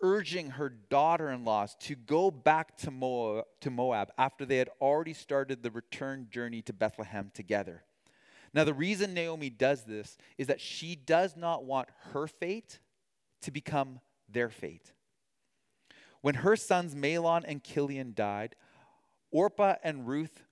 urging 0.03 0.51
her 0.51 0.69
daughter 0.69 1.31
in 1.31 1.45
laws 1.45 1.77
to 1.81 1.95
go 1.95 2.31
back 2.31 2.77
to 2.79 2.91
Moab, 2.91 3.45
to 3.61 3.71
Moab 3.71 4.11
after 4.17 4.47
they 4.47 4.59
had 4.59 4.71
already 4.81 5.13
started 5.13 5.63
the 5.63 5.71
return 5.71 6.29
journey 6.31 6.63
to 6.63 6.73
Bethlehem 6.73 7.31
together. 7.35 7.85
Now, 8.53 8.65
the 8.65 8.75
reason 8.75 9.15
Naomi 9.15 9.51
does 9.51 9.85
this 9.85 10.17
is 10.37 10.47
that 10.49 10.61
she 10.61 10.95
does 10.95 11.37
not 11.37 11.65
want 11.65 11.89
her 12.13 12.27
fate 12.27 12.81
to 13.43 13.51
become 13.51 14.01
their 14.29 14.49
fate. 14.49 14.93
When 16.21 16.37
her 16.37 16.57
sons 16.57 16.95
Mahlon 16.95 17.45
and 17.47 17.63
Kilion 17.63 18.15
died, 18.15 18.57
Orpah 19.31 19.77
and 19.83 20.07
Ruth 20.07 20.43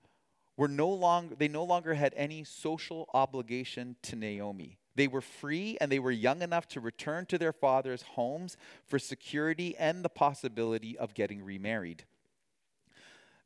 were 0.59 0.67
no 0.67 0.89
longer 0.89 1.35
they 1.35 1.47
no 1.47 1.63
longer 1.63 1.93
had 1.93 2.13
any 2.17 2.43
social 2.43 3.09
obligation 3.13 3.95
to 4.01 4.17
Naomi. 4.17 4.77
They 4.93 5.07
were 5.07 5.21
free 5.21 5.77
and 5.79 5.89
they 5.89 5.99
were 5.99 6.11
young 6.11 6.41
enough 6.41 6.67
to 6.69 6.81
return 6.81 7.25
to 7.27 7.37
their 7.37 7.53
father's 7.53 8.01
homes 8.01 8.57
for 8.85 8.99
security 8.99 9.73
and 9.77 10.03
the 10.03 10.09
possibility 10.09 10.97
of 10.97 11.13
getting 11.13 11.41
remarried. 11.41 12.03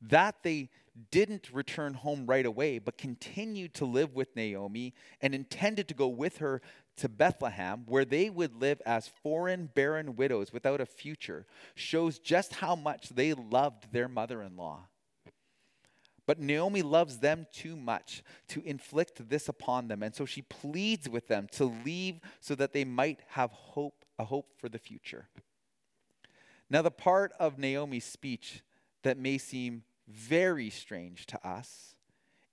That 0.02 0.38
they 0.42 0.72
didn't 1.12 1.54
return 1.54 1.94
home 1.94 2.26
right 2.26 2.48
away, 2.48 2.80
but 2.80 2.98
continued 2.98 3.76
to 3.76 3.86
live 3.86 4.16
with 4.16 4.36
Naomi 4.36 4.96
and 5.22 5.36
intended 5.36 5.88
to 5.90 5.94
go 5.94 6.08
with 6.08 6.38
her 6.38 6.64
to 6.98 7.08
Bethlehem, 7.08 7.84
where 7.86 8.06
they 8.06 8.32
would 8.32 8.56
live 8.56 8.82
as 8.88 9.08
foreign, 9.22 9.68
barren 9.68 10.16
widows 10.16 10.52
without 10.52 10.82
a 10.82 10.86
future, 10.88 11.46
shows 11.76 12.18
just 12.18 12.54
how 12.56 12.76
much 12.76 13.10
they 13.10 13.34
loved 13.34 13.94
their 13.94 14.08
mother 14.08 14.42
in 14.42 14.58
law. 14.58 14.88
But 16.26 16.40
Naomi 16.40 16.82
loves 16.82 17.20
them 17.20 17.48
too 17.52 17.76
much 17.76 18.24
to 18.50 18.62
inflict 18.64 19.30
this 19.30 19.50
upon 19.50 19.88
them, 19.88 20.02
and 20.02 20.16
so 20.16 20.26
she 20.26 20.42
pleads 20.42 21.10
with 21.10 21.28
them 21.28 21.48
to 21.54 21.66
leave 21.66 22.20
so 22.40 22.56
that 22.56 22.74
they 22.74 22.86
might 22.86 23.20
have 23.30 23.52
hope, 23.52 24.06
a 24.18 24.26
hope 24.26 24.54
for 24.58 24.70
the 24.70 24.80
future. 24.80 25.28
Now, 26.70 26.82
the 26.82 26.92
part 26.92 27.34
of 27.40 27.60
Naomi's 27.60 28.06
speech 28.06 28.64
that 29.04 29.18
may 29.18 29.38
seem 29.38 29.84
very 30.08 30.70
strange 30.70 31.26
to 31.28 31.48
us 31.48 31.96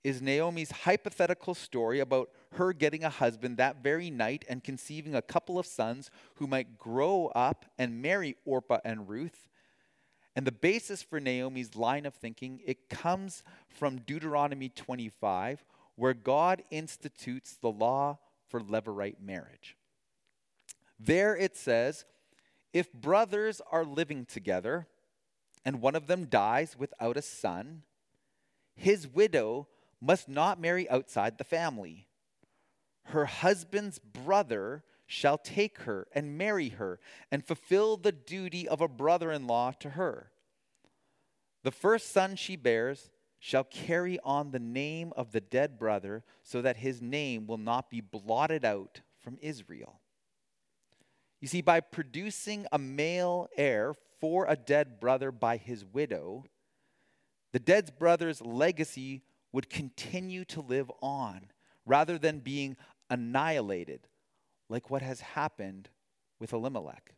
is 0.03 0.23
Naomi's 0.23 0.71
hypothetical 0.71 1.55
story 1.55 2.01
about 2.01 2.31
her 2.53 2.73
getting 2.73 3.05
a 3.05 3.11
husband 3.11 3.59
that 3.59 3.83
very 3.83 4.11
night 4.11 4.45
and 4.49 4.65
conceiving 4.65 5.15
a 5.15 5.23
couple 5.23 5.59
of 5.59 5.67
sons 5.67 6.11
who 6.37 6.47
might 6.47 6.79
grow 6.79 7.27
up 7.29 7.67
and 7.79 8.01
marry 8.01 8.37
Orpah 8.45 8.79
and 8.85 9.09
Ruth. 9.09 9.50
And 10.37 10.47
the 10.47 10.53
basis 10.53 11.03
for 11.03 11.21
Naomi's 11.21 11.75
line 11.75 12.07
of 12.07 12.15
thinking, 12.15 12.61
it 12.65 12.89
comes 12.89 13.43
from 13.69 13.99
Deuteronomy 13.99 14.69
25, 14.69 15.65
where 15.97 16.15
God 16.15 16.63
institutes 16.71 17.57
the 17.61 17.71
law 17.71 18.19
for 18.49 18.61
levirate 18.61 19.21
marriage. 19.21 19.77
There 20.99 21.37
it 21.37 21.57
says, 21.57 22.05
if 22.73 22.93
brothers 22.93 23.61
are 23.71 23.85
living 23.85 24.25
together 24.25 24.87
and 25.65 25.81
one 25.81 25.97
of 25.97 26.07
them 26.07 26.27
dies 26.27 26.77
without 26.79 27.17
a 27.17 27.23
son, 27.23 27.83
his 28.77 29.09
widow 29.09 29.69
must 30.01 30.29
not 30.29 30.61
marry 30.61 30.89
outside 30.89 31.37
the 31.37 31.45
family. 31.45 32.07
Her 33.05 33.27
husband's 33.27 33.99
brother 33.99 34.85
shall 35.13 35.37
take 35.37 35.79
her 35.79 36.07
and 36.13 36.39
marry 36.39 36.69
her 36.69 37.01
and 37.33 37.45
fulfill 37.45 37.97
the 37.97 38.13
duty 38.13 38.69
of 38.69 38.81
a 38.81 38.87
brother 38.87 39.33
in 39.33 39.45
law 39.45 39.73
to 39.73 39.91
her. 39.91 40.31
The 41.65 41.73
first 41.73 42.13
son 42.13 42.37
she 42.37 42.55
bears 42.55 43.11
shall 43.41 43.65
carry 43.65 44.21
on 44.23 44.53
the 44.53 44.61
name 44.61 45.13
of 45.17 45.33
the 45.33 45.41
dead 45.41 45.81
brother 45.81 46.23
so 46.45 46.63
that 46.63 46.77
his 46.77 47.03
name 47.03 47.49
will 47.49 47.59
not 47.59 47.91
be 47.91 48.01
blotted 48.01 48.65
out 48.65 49.01
from 49.19 49.37
Israel. 49.43 49.99
You 51.41 51.49
see, 51.49 51.61
by 51.61 51.81
producing 51.81 52.67
a 52.71 52.79
male 52.79 53.49
heir 53.57 53.95
for 54.21 54.47
a 54.47 54.55
dead 54.55 55.01
brother 55.01 55.33
by 55.33 55.57
his 55.57 55.85
widow, 55.85 56.45
the 57.53 57.59
dead 57.59 57.99
brother's 57.99 58.41
legacy 58.41 59.23
would 59.51 59.69
continue 59.69 60.45
to 60.45 60.61
live 60.61 60.89
on 61.03 61.51
rather 61.85 62.17
than 62.17 62.39
being 62.39 62.77
annihilated, 63.09 64.07
like 64.71 64.89
what 64.89 65.03
has 65.03 65.21
happened 65.21 65.91
with 66.39 66.53
Elimelech. 66.55 67.13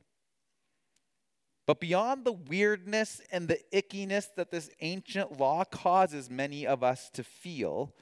But 1.67 1.79
beyond 1.79 2.25
the 2.25 2.33
weirdness 2.33 3.21
and 3.31 3.47
the 3.47 3.61
ickiness 3.73 4.27
that 4.35 4.51
this 4.51 4.71
ancient 4.81 5.39
law 5.39 5.63
causes 5.65 6.29
many 6.29 6.67
of 6.67 6.83
us 6.83 7.09
to 7.11 7.23
feel, 7.23 7.95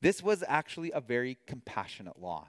this 0.00 0.22
was 0.22 0.44
actually 0.46 0.92
a 0.92 1.00
very 1.00 1.36
compassionate 1.46 2.20
law. 2.20 2.48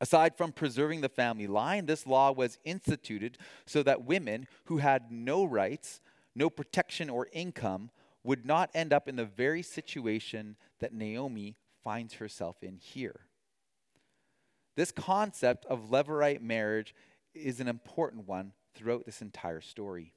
Aside 0.00 0.36
from 0.36 0.52
preserving 0.52 1.00
the 1.00 1.08
family 1.08 1.46
line, 1.46 1.86
this 1.86 2.06
law 2.06 2.30
was 2.30 2.58
instituted 2.64 3.38
so 3.64 3.82
that 3.82 4.04
women 4.04 4.46
who 4.66 4.76
had 4.76 5.10
no 5.10 5.44
rights, 5.44 6.00
no 6.34 6.50
protection, 6.50 7.10
or 7.10 7.28
income 7.32 7.90
would 8.22 8.44
not 8.44 8.70
end 8.74 8.92
up 8.92 9.08
in 9.08 9.16
the 9.16 9.24
very 9.24 9.62
situation 9.62 10.56
that 10.80 10.92
Naomi 10.92 11.56
finds 11.82 12.14
herself 12.14 12.62
in 12.62 12.76
here. 12.76 13.20
This 14.76 14.92
concept 14.92 15.64
of 15.66 15.90
levirate 15.90 16.42
marriage 16.42 16.94
is 17.34 17.60
an 17.60 17.68
important 17.68 18.28
one 18.28 18.52
throughout 18.74 19.06
this 19.06 19.22
entire 19.22 19.60
story. 19.60 20.12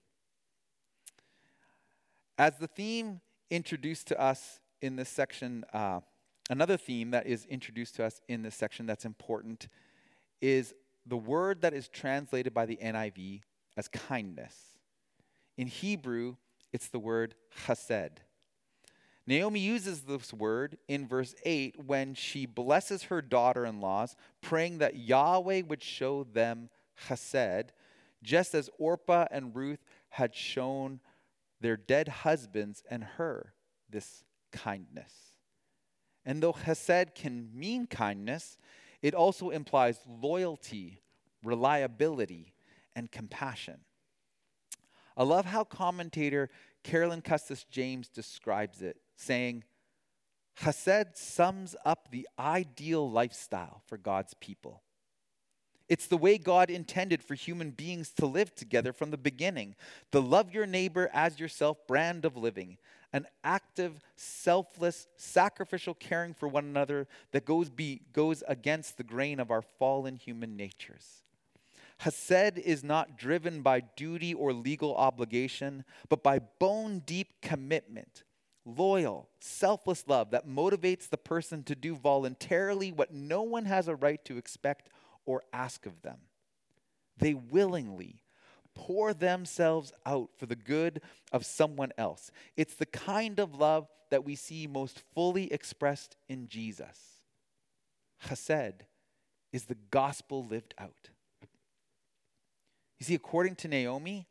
As 2.38 2.58
the 2.58 2.68
theme 2.68 3.22
introduced 3.50 4.08
to 4.08 4.20
us 4.20 4.60
in 4.82 4.96
this 4.96 5.10
section, 5.10 5.66
uh, 5.74 6.02
another 6.50 6.78
theme 6.78 7.12
that 7.12 7.26
is 7.26 7.46
introduced 7.46 7.96
to 7.96 8.06
us 8.06 8.22
in 8.28 8.42
this 8.44 8.56
section 8.56 8.86
that's 8.86 9.06
important 9.06 9.68
is 10.42 10.74
the 11.06 11.18
word 11.18 11.62
that 11.62 11.74
is 11.74 11.88
translated 11.88 12.54
by 12.54 12.66
the 12.66 12.78
NIV 12.78 13.42
as 13.78 13.88
kindness. 13.88 14.56
In 15.58 15.68
Hebrew, 15.68 16.36
it's 16.72 16.88
the 16.88 17.00
word 17.00 17.36
chesed. 17.66 18.20
Naomi 19.30 19.60
uses 19.60 20.02
this 20.02 20.34
word 20.34 20.80
in 20.88 21.08
verse 21.08 21.36
8 21.46 21.86
when 21.86 22.16
she 22.16 22.48
blesses 22.48 23.04
her 23.04 23.22
daughter 23.22 23.64
in 23.64 23.80
laws, 23.80 24.16
praying 24.42 24.80
that 24.80 24.96
Yahweh 24.96 25.62
would 25.68 25.84
show 25.84 26.24
them 26.24 26.68
chesed 27.08 27.66
just 28.24 28.56
as 28.56 28.72
Orpah 28.80 29.28
and 29.30 29.56
Ruth 29.56 29.86
had 30.10 30.34
shown 30.34 31.00
their 31.62 31.78
dead 31.78 32.08
husbands 32.08 32.82
and 32.90 33.04
her 33.04 33.54
this 33.88 34.24
kindness. 34.52 35.14
And 36.26 36.42
though 36.42 36.54
Hesed 36.54 37.14
can 37.14 37.52
mean 37.54 37.86
kindness, 37.86 38.58
it 39.04 39.14
also 39.14 39.52
implies 39.52 40.00
loyalty, 40.08 41.04
reliability, 41.44 42.56
and 42.96 43.12
compassion. 43.12 43.82
I 45.16 45.22
love 45.22 45.46
how 45.46 45.66
commentator 45.66 46.50
Carolyn 46.82 47.22
Custis 47.22 47.64
James 47.70 48.10
describes 48.10 48.82
it, 48.82 48.98
saying, 49.20 49.64
Hesed 50.56 51.16
sums 51.16 51.76
up 51.86 52.10
the 52.12 52.28
ideal 52.38 53.10
lifestyle 53.10 53.82
for 53.86 53.98
God's 53.98 54.34
people. 54.36 54.82
It's 55.88 56.08
the 56.08 56.18
way 56.18 56.38
God 56.38 56.70
intended 56.70 57.24
for 57.24 57.34
human 57.34 57.72
beings 57.72 58.12
to 58.18 58.26
live 58.26 58.54
together 58.54 58.94
from 58.94 59.10
the 59.10 59.18
beginning. 59.18 59.76
The 60.12 60.22
love 60.22 60.54
your 60.54 60.68
neighbor 60.68 61.10
as 61.14 61.40
yourself 61.40 61.78
brand 61.88 62.26
of 62.26 62.38
living, 62.38 62.78
an 63.12 63.26
active, 63.44 64.00
selfless, 64.16 65.08
sacrificial 65.18 65.96
caring 65.96 66.34
for 66.34 66.48
one 66.48 66.66
another 66.66 67.08
that 67.32 67.46
goes, 67.46 67.70
be, 67.70 68.02
goes 68.14 68.44
against 68.48 68.98
the 68.98 69.04
grain 69.04 69.40
of 69.40 69.50
our 69.50 69.64
fallen 69.64 70.16
human 70.16 70.56
natures. 70.56 71.24
Hesed 72.00 72.58
is 72.58 72.84
not 72.84 73.18
driven 73.18 73.62
by 73.62 73.82
duty 73.82 74.34
or 74.34 74.54
legal 74.54 74.96
obligation, 74.96 75.84
but 76.08 76.24
by 76.24 76.40
bone 76.40 77.02
deep 77.06 77.42
commitment, 77.42 78.24
loyal, 78.78 79.30
selfless 79.40 80.06
love 80.08 80.32
that 80.32 80.48
motivates 80.48 81.10
the 81.10 81.18
person 81.18 81.64
to 81.64 81.76
do 81.76 81.96
voluntarily 81.96 82.92
what 82.92 83.14
no 83.14 83.42
one 83.42 83.66
has 83.66 83.88
a 83.88 83.96
right 83.96 84.24
to 84.26 84.38
expect 84.38 84.90
or 85.26 85.44
ask 85.54 85.86
of 85.86 86.02
them. 86.02 86.18
They 87.18 87.34
willingly 87.34 88.24
pour 88.74 89.14
themselves 89.14 89.92
out 90.06 90.30
for 90.38 90.46
the 90.46 90.56
good 90.56 91.02
of 91.32 91.46
someone 91.46 91.92
else. 91.98 92.32
It's 92.56 92.76
the 92.76 92.86
kind 92.86 93.40
of 93.40 93.56
love 93.56 93.88
that 94.10 94.24
we 94.24 94.36
see 94.36 94.68
most 94.68 95.04
fully 95.14 95.52
expressed 95.52 96.16
in 96.28 96.48
Jesus. 96.48 97.22
Chesed 98.26 98.82
is 99.52 99.66
the 99.66 99.78
gospel 99.92 100.46
lived 100.46 100.74
out. 100.78 101.10
You 103.00 103.06
see, 103.06 103.16
according 103.16 103.56
to 103.58 103.68
Naomi, 103.68 104.28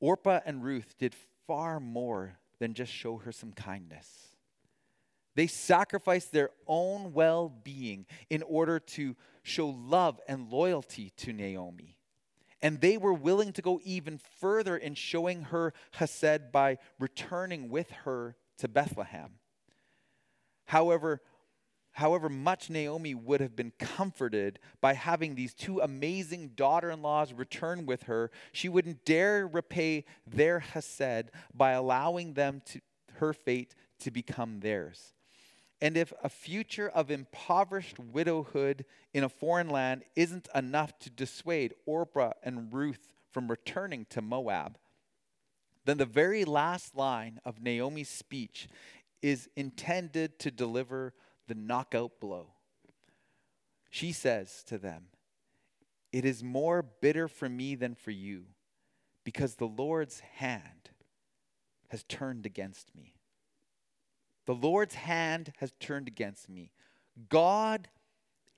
Orpah 0.00 0.40
and 0.44 0.62
Ruth 0.62 0.94
did 0.98 1.14
far 1.46 1.80
more 1.80 2.38
than 2.62 2.74
just 2.74 2.92
show 2.92 3.16
her 3.16 3.32
some 3.32 3.50
kindness. 3.50 4.36
They 5.34 5.48
sacrificed 5.48 6.30
their 6.30 6.50
own 6.68 7.12
well 7.12 7.48
being 7.48 8.06
in 8.30 8.44
order 8.44 8.78
to 8.78 9.16
show 9.42 9.66
love 9.66 10.20
and 10.28 10.48
loyalty 10.48 11.10
to 11.16 11.32
Naomi. 11.32 11.98
And 12.62 12.80
they 12.80 12.98
were 12.98 13.14
willing 13.14 13.52
to 13.54 13.62
go 13.62 13.80
even 13.82 14.20
further 14.38 14.76
in 14.76 14.94
showing 14.94 15.42
her 15.46 15.74
Hesed 15.90 16.52
by 16.52 16.78
returning 17.00 17.68
with 17.68 17.90
her 18.04 18.36
to 18.58 18.68
Bethlehem. 18.68 19.40
However, 20.66 21.20
however 21.92 22.28
much 22.28 22.70
Naomi 22.70 23.14
would 23.14 23.40
have 23.40 23.54
been 23.54 23.72
comforted 23.78 24.58
by 24.80 24.94
having 24.94 25.34
these 25.34 25.54
two 25.54 25.80
amazing 25.80 26.48
daughter 26.54 26.90
in 26.90 27.02
laws 27.02 27.32
return 27.32 27.86
with 27.86 28.04
her, 28.04 28.30
she 28.52 28.68
wouldn't 28.68 29.04
dare 29.04 29.46
repay 29.46 30.04
their 30.26 30.60
Hesed 30.60 31.30
by 31.54 31.72
allowing 31.72 32.34
them 32.34 32.62
to, 32.66 32.80
her 33.14 33.32
fate 33.32 33.74
to 34.00 34.10
become 34.10 34.60
theirs. 34.60 35.12
And 35.80 35.96
if 35.96 36.12
a 36.22 36.28
future 36.28 36.88
of 36.88 37.10
impoverished 37.10 37.98
widowhood 37.98 38.84
in 39.12 39.24
a 39.24 39.28
foreign 39.28 39.68
land 39.68 40.04
isn't 40.14 40.48
enough 40.54 40.98
to 41.00 41.10
dissuade 41.10 41.74
Orpah 41.86 42.32
and 42.42 42.72
Ruth 42.72 43.12
from 43.32 43.48
returning 43.48 44.06
to 44.10 44.22
Moab, 44.22 44.78
then 45.84 45.98
the 45.98 46.06
very 46.06 46.44
last 46.44 46.94
line 46.94 47.40
of 47.44 47.60
Naomi's 47.60 48.08
speech 48.08 48.68
is 49.22 49.48
intended 49.56 50.38
to 50.38 50.50
deliver 50.50 51.14
the 51.48 51.54
knockout 51.54 52.20
blow. 52.20 52.48
She 53.90 54.12
says 54.12 54.62
to 54.68 54.78
them, 54.78 55.04
It 56.12 56.24
is 56.24 56.42
more 56.42 56.82
bitter 56.82 57.28
for 57.28 57.48
me 57.48 57.74
than 57.74 57.94
for 57.94 58.10
you, 58.10 58.44
because 59.24 59.56
the 59.56 59.66
Lord's 59.66 60.20
hand 60.20 60.90
has 61.88 62.04
turned 62.04 62.46
against 62.46 62.94
me. 62.96 63.14
The 64.46 64.54
Lord's 64.54 64.94
hand 64.94 65.52
has 65.58 65.72
turned 65.78 66.08
against 66.08 66.48
me. 66.48 66.72
God 67.28 67.88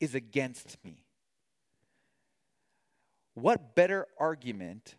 is 0.01 0.15
against 0.15 0.77
me. 0.85 1.05
What 3.35 3.75
better 3.75 4.07
argument 4.19 4.95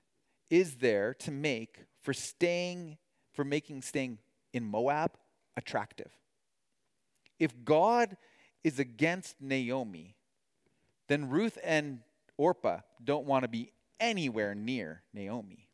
is 0.50 0.76
there 0.76 1.14
to 1.16 1.32
make 1.32 1.86
for 2.04 2.14
staying, 2.14 2.98
for 3.32 3.46
making 3.46 3.82
staying 3.82 4.20
in 4.54 4.66
Moab 4.66 5.12
attractive? 5.56 6.12
If 7.40 7.64
God 7.64 8.18
is 8.64 8.80
against 8.80 9.42
Naomi, 9.42 10.16
then 11.08 11.30
Ruth 11.30 11.58
and 11.64 12.00
Orpah 12.38 12.80
don't 13.04 13.26
want 13.26 13.44
to 13.44 13.48
be 13.50 13.72
anywhere 14.00 14.56
near 14.56 15.04
Naomi. 15.14 15.70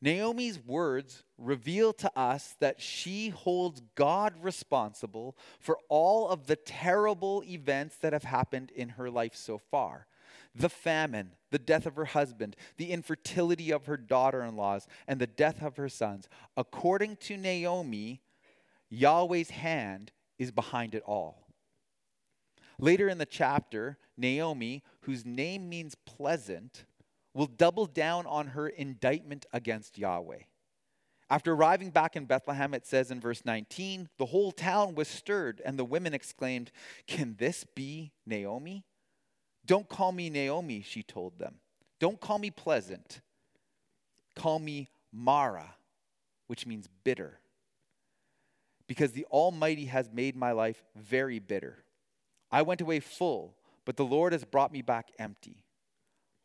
Naomi's 0.00 0.58
words 0.58 1.22
reveal 1.38 1.92
to 1.92 2.10
us 2.18 2.56
that 2.58 2.80
she 2.80 3.28
holds 3.28 3.80
God 3.94 4.34
responsible 4.42 5.36
for 5.60 5.78
all 5.88 6.28
of 6.28 6.46
the 6.48 6.56
terrible 6.56 7.44
events 7.46 7.96
that 7.98 8.12
have 8.12 8.24
happened 8.24 8.72
in 8.72 8.90
her 8.90 9.08
life 9.08 9.36
so 9.36 9.58
far 9.58 10.06
the 10.54 10.68
famine, 10.68 11.32
the 11.50 11.58
death 11.58 11.86
of 11.86 11.96
her 11.96 12.04
husband, 12.04 12.56
the 12.76 12.90
infertility 12.90 13.70
of 13.70 13.86
her 13.86 13.96
daughter 13.96 14.42
in 14.42 14.54
laws, 14.54 14.86
and 15.08 15.18
the 15.18 15.26
death 15.26 15.62
of 15.62 15.76
her 15.76 15.88
sons. 15.88 16.28
According 16.58 17.16
to 17.16 17.38
Naomi, 17.38 18.20
Yahweh's 18.92 19.48
hand 19.48 20.12
is 20.38 20.50
behind 20.50 20.94
it 20.94 21.02
all. 21.06 21.48
Later 22.78 23.08
in 23.08 23.16
the 23.16 23.26
chapter, 23.26 23.96
Naomi, 24.18 24.82
whose 25.00 25.24
name 25.24 25.70
means 25.70 25.94
pleasant, 25.94 26.84
will 27.32 27.46
double 27.46 27.86
down 27.86 28.26
on 28.26 28.48
her 28.48 28.68
indictment 28.68 29.46
against 29.50 29.96
Yahweh. 29.96 30.40
After 31.30 31.54
arriving 31.54 31.88
back 31.88 32.16
in 32.16 32.26
Bethlehem, 32.26 32.74
it 32.74 32.86
says 32.86 33.10
in 33.10 33.18
verse 33.18 33.46
19, 33.46 34.10
the 34.18 34.26
whole 34.26 34.52
town 34.52 34.94
was 34.94 35.08
stirred, 35.08 35.62
and 35.64 35.78
the 35.78 35.86
women 35.86 36.12
exclaimed, 36.12 36.70
Can 37.06 37.36
this 37.38 37.64
be 37.74 38.12
Naomi? 38.26 38.84
Don't 39.64 39.88
call 39.88 40.12
me 40.12 40.28
Naomi, 40.28 40.82
she 40.82 41.02
told 41.02 41.38
them. 41.38 41.54
Don't 41.98 42.20
call 42.20 42.38
me 42.38 42.50
pleasant. 42.50 43.22
Call 44.36 44.58
me 44.58 44.88
Mara, 45.10 45.76
which 46.46 46.66
means 46.66 46.88
bitter. 47.04 47.38
Because 48.86 49.12
the 49.12 49.26
Almighty 49.26 49.86
has 49.86 50.10
made 50.12 50.36
my 50.36 50.52
life 50.52 50.82
very 50.96 51.38
bitter. 51.38 51.84
I 52.50 52.62
went 52.62 52.80
away 52.80 53.00
full, 53.00 53.56
but 53.84 53.96
the 53.96 54.04
Lord 54.04 54.32
has 54.32 54.44
brought 54.44 54.72
me 54.72 54.82
back 54.82 55.10
empty. 55.18 55.64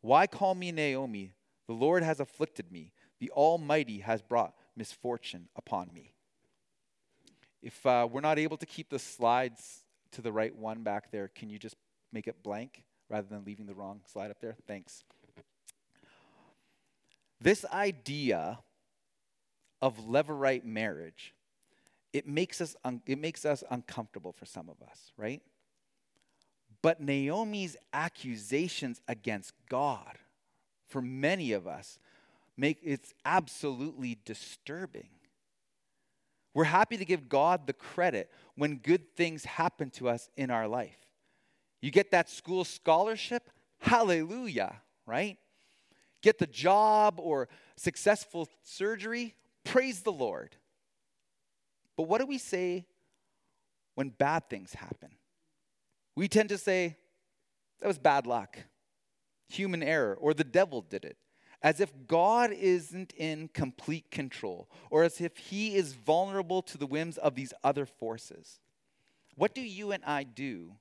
Why 0.00 0.26
call 0.26 0.54
me 0.54 0.72
Naomi? 0.72 1.34
The 1.66 1.74
Lord 1.74 2.02
has 2.02 2.20
afflicted 2.20 2.72
me. 2.72 2.92
The 3.20 3.30
Almighty 3.30 3.98
has 3.98 4.22
brought 4.22 4.54
misfortune 4.76 5.48
upon 5.56 5.90
me. 5.92 6.14
If 7.62 7.84
uh, 7.84 8.08
we're 8.10 8.20
not 8.20 8.38
able 8.38 8.56
to 8.56 8.66
keep 8.66 8.88
the 8.88 8.98
slides 8.98 9.84
to 10.12 10.22
the 10.22 10.32
right 10.32 10.54
one 10.54 10.82
back 10.82 11.10
there, 11.10 11.28
can 11.28 11.50
you 11.50 11.58
just 11.58 11.76
make 12.12 12.28
it 12.28 12.42
blank 12.42 12.84
rather 13.10 13.26
than 13.28 13.44
leaving 13.44 13.66
the 13.66 13.74
wrong 13.74 14.00
slide 14.10 14.30
up 14.30 14.40
there? 14.40 14.56
Thanks. 14.66 15.02
This 17.40 17.64
idea 17.72 18.58
of 19.80 19.98
levirate 20.06 20.64
marriage, 20.64 21.34
it 22.12 22.26
makes 22.26 22.60
us 22.60 22.74
un- 22.84 23.02
it 23.06 23.18
makes 23.18 23.44
us 23.44 23.62
uncomfortable 23.70 24.32
for 24.32 24.46
some 24.46 24.68
of 24.68 24.80
us, 24.82 25.12
right? 25.16 25.42
But 26.82 27.00
Naomi's 27.00 27.76
accusations 27.92 29.00
against 29.08 29.52
God, 29.68 30.18
for 30.86 31.02
many 31.02 31.52
of 31.52 31.66
us, 31.66 31.98
make 32.56 32.78
it's 32.82 33.12
absolutely 33.24 34.18
disturbing. 34.24 35.08
We're 36.54 36.64
happy 36.64 36.96
to 36.96 37.04
give 37.04 37.28
God 37.28 37.66
the 37.66 37.72
credit 37.72 38.30
when 38.56 38.76
good 38.76 39.14
things 39.16 39.44
happen 39.44 39.90
to 39.90 40.08
us 40.08 40.28
in 40.36 40.50
our 40.50 40.66
life. 40.66 40.96
You 41.80 41.90
get 41.90 42.10
that 42.10 42.28
school 42.28 42.64
scholarship, 42.64 43.50
hallelujah, 43.78 44.80
right? 45.06 45.38
Get 46.22 46.38
the 46.38 46.46
job 46.46 47.20
or 47.20 47.48
successful 47.76 48.48
surgery, 48.62 49.34
praise 49.62 50.00
the 50.00 50.12
Lord. 50.12 50.56
But 51.98 52.04
what 52.04 52.20
do 52.20 52.26
we 52.26 52.38
say 52.38 52.86
when 53.96 54.10
bad 54.10 54.48
things 54.48 54.72
happen? 54.72 55.10
We 56.14 56.28
tend 56.28 56.48
to 56.50 56.56
say, 56.56 56.96
that 57.80 57.88
was 57.88 57.98
bad 57.98 58.24
luck, 58.24 58.56
human 59.48 59.82
error, 59.82 60.16
or 60.20 60.32
the 60.32 60.44
devil 60.44 60.80
did 60.80 61.04
it, 61.04 61.16
as 61.60 61.80
if 61.80 61.92
God 62.06 62.52
isn't 62.52 63.12
in 63.14 63.48
complete 63.48 64.12
control, 64.12 64.70
or 64.90 65.02
as 65.02 65.20
if 65.20 65.36
he 65.38 65.74
is 65.74 65.94
vulnerable 65.94 66.62
to 66.62 66.78
the 66.78 66.86
whims 66.86 67.18
of 67.18 67.34
these 67.34 67.52
other 67.64 67.84
forces. 67.84 68.60
What 69.34 69.52
do 69.52 69.60
you 69.60 69.90
and 69.90 70.04
I 70.04 70.22
do 70.22 70.76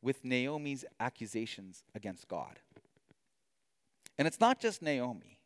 with 0.00 0.24
Naomi's 0.24 0.86
accusations 0.98 1.84
against 1.94 2.28
God? 2.28 2.60
And 4.16 4.26
it's 4.26 4.40
not 4.40 4.58
just 4.58 4.80
Naomi. 4.80 5.39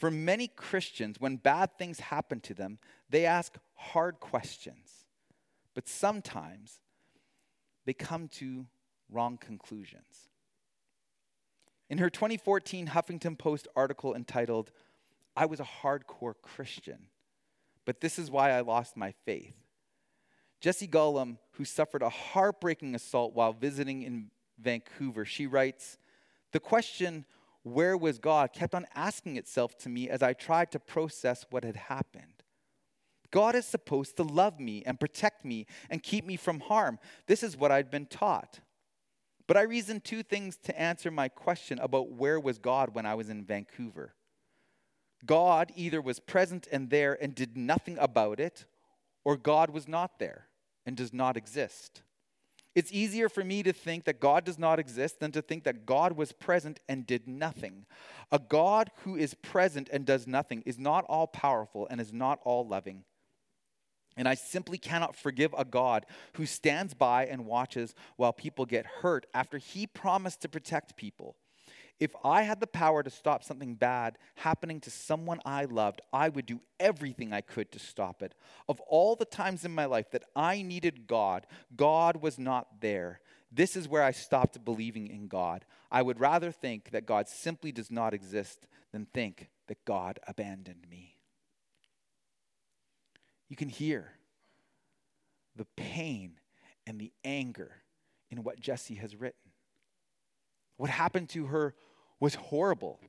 For 0.00 0.10
many 0.10 0.48
Christians, 0.48 1.20
when 1.20 1.36
bad 1.36 1.76
things 1.76 2.00
happen 2.00 2.40
to 2.40 2.54
them, 2.54 2.78
they 3.10 3.26
ask 3.26 3.58
hard 3.74 4.18
questions. 4.18 5.04
But 5.74 5.88
sometimes 5.88 6.80
they 7.84 7.92
come 7.92 8.28
to 8.28 8.64
wrong 9.10 9.36
conclusions. 9.36 10.30
In 11.90 11.98
her 11.98 12.08
2014 12.08 12.86
Huffington 12.86 13.36
Post 13.36 13.68
article 13.76 14.14
entitled, 14.14 14.72
I 15.36 15.44
was 15.44 15.60
a 15.60 15.64
hardcore 15.64 16.34
Christian, 16.40 17.08
but 17.84 18.00
this 18.00 18.18
is 18.18 18.30
why 18.30 18.52
I 18.52 18.62
lost 18.62 18.96
my 18.96 19.12
faith, 19.26 19.66
Jessie 20.62 20.88
Gullum, 20.88 21.36
who 21.52 21.66
suffered 21.66 22.00
a 22.00 22.08
heartbreaking 22.08 22.94
assault 22.94 23.34
while 23.34 23.52
visiting 23.52 24.00
in 24.00 24.30
Vancouver, 24.58 25.26
she 25.26 25.46
writes, 25.46 25.98
The 26.52 26.60
question, 26.60 27.26
where 27.62 27.96
was 27.96 28.18
God, 28.18 28.52
kept 28.52 28.74
on 28.74 28.86
asking 28.94 29.36
itself 29.36 29.76
to 29.78 29.88
me 29.88 30.08
as 30.08 30.22
I 30.22 30.32
tried 30.32 30.70
to 30.72 30.78
process 30.78 31.44
what 31.50 31.64
had 31.64 31.76
happened. 31.76 32.42
God 33.30 33.54
is 33.54 33.66
supposed 33.66 34.16
to 34.16 34.22
love 34.22 34.58
me 34.58 34.82
and 34.84 34.98
protect 34.98 35.44
me 35.44 35.66
and 35.88 36.02
keep 36.02 36.26
me 36.26 36.36
from 36.36 36.60
harm. 36.60 36.98
This 37.26 37.42
is 37.42 37.56
what 37.56 37.70
I'd 37.70 37.90
been 37.90 38.06
taught. 38.06 38.60
But 39.46 39.56
I 39.56 39.62
reasoned 39.62 40.04
two 40.04 40.22
things 40.22 40.56
to 40.64 40.80
answer 40.80 41.10
my 41.10 41.28
question 41.28 41.78
about 41.78 42.12
where 42.12 42.40
was 42.40 42.58
God 42.58 42.94
when 42.94 43.06
I 43.06 43.14
was 43.14 43.28
in 43.28 43.44
Vancouver. 43.44 44.14
God 45.26 45.72
either 45.76 46.00
was 46.00 46.18
present 46.18 46.66
and 46.72 46.88
there 46.90 47.16
and 47.20 47.34
did 47.34 47.56
nothing 47.56 47.98
about 47.98 48.40
it, 48.40 48.64
or 49.24 49.36
God 49.36 49.70
was 49.70 49.86
not 49.86 50.18
there 50.18 50.46
and 50.86 50.96
does 50.96 51.12
not 51.12 51.36
exist. 51.36 52.02
It's 52.74 52.92
easier 52.92 53.28
for 53.28 53.42
me 53.42 53.62
to 53.64 53.72
think 53.72 54.04
that 54.04 54.20
God 54.20 54.44
does 54.44 54.58
not 54.58 54.78
exist 54.78 55.18
than 55.18 55.32
to 55.32 55.42
think 55.42 55.64
that 55.64 55.86
God 55.86 56.12
was 56.12 56.32
present 56.32 56.78
and 56.88 57.06
did 57.06 57.26
nothing. 57.26 57.84
A 58.30 58.38
God 58.38 58.90
who 59.04 59.16
is 59.16 59.34
present 59.34 59.88
and 59.92 60.06
does 60.06 60.26
nothing 60.26 60.62
is 60.64 60.78
not 60.78 61.04
all 61.08 61.26
powerful 61.26 61.88
and 61.90 62.00
is 62.00 62.12
not 62.12 62.38
all 62.44 62.66
loving. 62.66 63.04
And 64.16 64.28
I 64.28 64.34
simply 64.34 64.78
cannot 64.78 65.16
forgive 65.16 65.54
a 65.56 65.64
God 65.64 66.06
who 66.34 66.46
stands 66.46 66.94
by 66.94 67.26
and 67.26 67.46
watches 67.46 67.94
while 68.16 68.32
people 68.32 68.66
get 68.66 68.86
hurt 68.86 69.26
after 69.34 69.58
he 69.58 69.86
promised 69.86 70.42
to 70.42 70.48
protect 70.48 70.96
people. 70.96 71.36
If 72.00 72.16
I 72.24 72.42
had 72.42 72.60
the 72.60 72.66
power 72.66 73.02
to 73.02 73.10
stop 73.10 73.44
something 73.44 73.74
bad 73.74 74.16
happening 74.36 74.80
to 74.80 74.90
someone 74.90 75.38
I 75.44 75.66
loved, 75.66 76.00
I 76.14 76.30
would 76.30 76.46
do 76.46 76.62
everything 76.80 77.34
I 77.34 77.42
could 77.42 77.70
to 77.72 77.78
stop 77.78 78.22
it. 78.22 78.34
Of 78.70 78.80
all 78.80 79.14
the 79.14 79.26
times 79.26 79.66
in 79.66 79.74
my 79.74 79.84
life 79.84 80.10
that 80.12 80.24
I 80.34 80.62
needed 80.62 81.06
God, 81.06 81.46
God 81.76 82.22
was 82.22 82.38
not 82.38 82.80
there. 82.80 83.20
This 83.52 83.76
is 83.76 83.86
where 83.86 84.02
I 84.02 84.12
stopped 84.12 84.64
believing 84.64 85.08
in 85.08 85.28
God. 85.28 85.66
I 85.90 86.00
would 86.00 86.18
rather 86.18 86.50
think 86.50 86.90
that 86.92 87.04
God 87.04 87.28
simply 87.28 87.70
does 87.70 87.90
not 87.90 88.14
exist 88.14 88.66
than 88.92 89.04
think 89.04 89.50
that 89.68 89.84
God 89.84 90.18
abandoned 90.26 90.86
me. 90.88 91.16
You 93.50 93.56
can 93.56 93.68
hear 93.68 94.12
the 95.54 95.66
pain 95.76 96.38
and 96.86 96.98
the 96.98 97.12
anger 97.24 97.82
in 98.30 98.42
what 98.42 98.58
Jesse 98.58 98.94
has 98.94 99.14
written. 99.14 99.50
What 100.78 100.88
happened 100.88 101.28
to 101.30 101.46
her 101.46 101.74
was 102.20 102.34
horrible. 102.36 103.00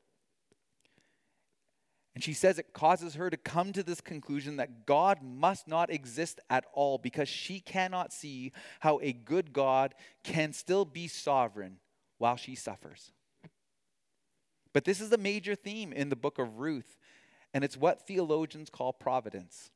And 2.13 2.23
she 2.23 2.33
says 2.33 2.59
it 2.59 2.73
causes 2.73 3.15
her 3.15 3.29
to 3.29 3.37
come 3.37 3.71
to 3.73 3.83
this 3.83 4.01
conclusion 4.01 4.57
that 4.57 4.85
God 4.85 5.19
must 5.21 5.67
not 5.67 5.89
exist 5.89 6.39
at 6.49 6.65
all 6.73 6.97
because 6.97 7.29
she 7.29 7.59
cannot 7.59 8.11
see 8.11 8.51
how 8.81 8.99
a 9.01 9.13
good 9.13 9.53
God 9.53 9.93
can 10.23 10.51
still 10.51 10.83
be 10.83 11.07
sovereign 11.07 11.77
while 12.17 12.35
she 12.35 12.55
suffers. 12.55 13.11
But 14.73 14.85
this 14.85 15.01
is 15.01 15.11
a 15.11 15.17
major 15.17 15.55
theme 15.55 15.93
in 15.93 16.09
the 16.09 16.15
book 16.15 16.37
of 16.39 16.59
Ruth, 16.59 16.97
and 17.53 17.63
it's 17.63 17.77
what 17.77 18.07
theologians 18.07 18.69
call 18.69 18.93
providence. 18.93 19.69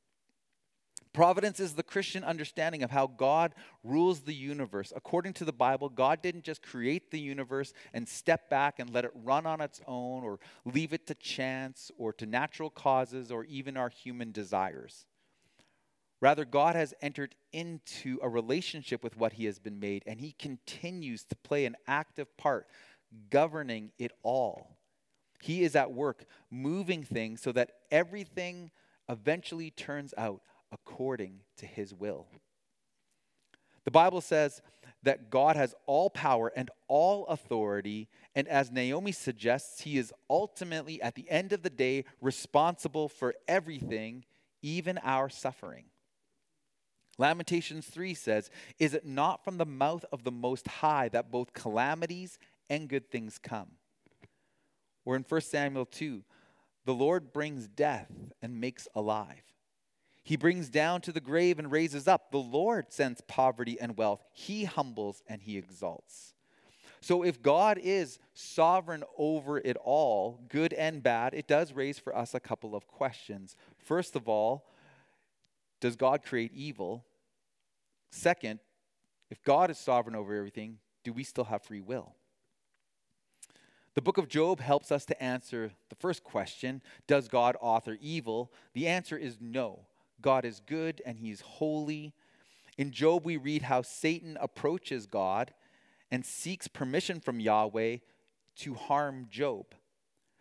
Providence 1.16 1.62
is 1.62 1.76
the 1.76 1.82
Christian 1.82 2.26
understanding 2.26 2.84
of 2.84 2.92
how 2.92 3.08
God 3.08 3.56
rules 3.86 4.20
the 4.20 4.34
universe. 4.34 4.92
According 4.94 5.32
to 5.36 5.46
the 5.46 5.54
Bible, 5.54 5.88
God 5.88 6.22
didn't 6.22 6.44
just 6.44 6.62
create 6.62 7.10
the 7.10 7.20
universe 7.20 7.72
and 7.94 8.06
step 8.06 8.50
back 8.50 8.80
and 8.80 8.94
let 8.94 9.06
it 9.06 9.12
run 9.24 9.46
on 9.46 9.62
its 9.62 9.80
own 9.88 10.26
or 10.26 10.42
leave 10.66 10.92
it 10.92 11.08
to 11.08 11.16
chance 11.16 11.90
or 11.98 12.12
to 12.12 12.26
natural 12.26 12.70
causes 12.70 13.32
or 13.32 13.46
even 13.46 13.78
our 13.78 13.88
human 13.88 14.34
desires. 14.34 15.06
Rather, 16.20 16.44
God 16.44 16.76
has 16.76 16.94
entered 17.02 17.34
into 17.54 18.20
a 18.22 18.28
relationship 18.28 19.02
with 19.02 19.16
what 19.16 19.32
He 19.32 19.46
has 19.46 19.58
been 19.58 19.80
made, 19.80 20.04
and 20.06 20.20
He 20.20 20.34
continues 20.38 21.24
to 21.24 21.36
play 21.38 21.66
an 21.66 21.78
active 21.88 22.36
part 22.36 22.68
governing 23.30 23.94
it 23.98 24.12
all. 24.22 24.76
He 25.42 25.64
is 25.64 25.78
at 25.78 25.94
work 25.94 26.26
moving 26.52 27.06
things 27.06 27.42
so 27.42 27.54
that 27.54 27.72
everything 27.90 28.72
eventually 29.08 29.72
turns 29.72 30.14
out 30.18 30.42
according 30.72 31.42
to 31.58 31.66
his 31.66 31.94
will. 31.94 32.28
The 33.86 33.92
Bible 33.92 34.22
says 34.22 34.62
that 35.04 35.30
God 35.30 35.56
has 35.56 35.76
all 35.86 36.10
power 36.10 36.52
and 36.56 36.72
all 36.88 37.28
authority, 37.28 38.10
and 38.34 38.48
as 38.48 38.72
Naomi 38.72 39.12
suggests, 39.12 39.82
he 39.82 39.98
is 39.98 40.12
ultimately, 40.30 41.02
at 41.02 41.16
the 41.16 41.30
end 41.30 41.54
of 41.54 41.62
the 41.62 41.70
day, 41.70 42.06
responsible 42.20 43.08
for 43.08 43.36
everything, 43.48 44.26
even 44.64 44.98
our 45.04 45.30
suffering. 45.30 45.86
Lamentations 47.18 47.86
3 47.86 48.14
says, 48.14 48.50
Is 48.80 48.94
it 48.94 49.06
not 49.06 49.44
from 49.44 49.58
the 49.58 49.66
mouth 49.66 50.04
of 50.12 50.24
the 50.24 50.32
Most 50.32 50.68
High 50.68 51.08
that 51.10 51.32
both 51.32 51.54
calamities 51.54 52.38
and 52.70 52.90
good 52.90 53.10
things 53.10 53.38
come? 53.38 53.74
Or 55.06 55.16
in 55.16 55.24
1 55.28 55.42
Samuel 55.42 55.86
2, 55.86 56.24
the 56.86 56.94
Lord 56.94 57.32
brings 57.32 57.68
death 57.68 58.12
and 58.42 58.60
makes 58.60 58.88
alive. 58.96 59.44
He 60.26 60.38
brings 60.38 60.70
down 60.70 61.02
to 61.02 61.12
the 61.12 61.22
grave 61.22 61.60
and 61.60 61.72
raises 61.72 62.08
up. 62.08 62.32
The 62.32 62.40
Lord 62.40 62.92
sends 62.92 63.22
poverty 63.22 63.80
and 63.80 63.96
wealth. 63.96 64.24
He 64.34 64.64
humbles 64.64 65.22
and 65.28 65.40
he 65.44 65.56
exalts. 65.56 66.34
So, 67.00 67.22
if 67.22 67.44
God 67.44 67.78
is 67.78 68.18
sovereign 68.34 69.04
over 69.20 69.60
it 69.60 69.78
all, 69.78 70.40
good 70.50 70.74
and 70.74 71.04
bad, 71.04 71.36
it 71.36 71.48
does 71.48 71.74
raise 71.74 72.00
for 72.00 72.18
us 72.18 72.34
a 72.34 72.40
couple 72.40 72.76
of 72.76 72.88
questions. 72.88 73.56
First 73.78 74.16
of 74.16 74.28
all, 74.28 74.66
does 75.80 75.96
God 75.96 76.24
create 76.24 76.52
evil? 76.56 77.06
Second, 78.10 78.60
if 79.30 79.44
God 79.44 79.70
is 79.70 79.78
sovereign 79.78 80.16
over 80.16 80.34
everything, 80.36 80.80
do 81.04 81.14
we 81.14 81.24
still 81.24 81.44
have 81.44 81.62
free 81.62 81.82
will? 81.82 82.16
The 83.94 84.02
book 84.02 84.18
of 84.18 84.28
Job 84.28 84.60
helps 84.60 84.92
us 84.92 85.06
to 85.06 85.24
answer 85.24 85.70
the 85.90 85.96
first 85.96 86.24
question 86.24 86.82
Does 87.06 87.28
God 87.28 87.56
author 87.62 88.00
evil? 88.02 88.52
The 88.74 88.88
answer 88.88 89.18
is 89.18 89.38
no. 89.40 89.82
God 90.26 90.44
is 90.44 90.60
good 90.60 91.04
and 91.06 91.20
he's 91.20 91.42
holy. 91.42 92.12
In 92.80 92.92
Job, 92.92 93.26
we 93.26 93.38
read 93.38 93.62
how 93.62 93.84
Satan 93.84 94.40
approaches 94.42 95.06
God 95.06 95.54
and 96.10 96.26
seeks 96.26 96.68
permission 96.68 97.20
from 97.20 97.40
Yahweh 97.40 97.98
to 98.58 98.74
harm 98.74 99.28
Job. 99.30 99.68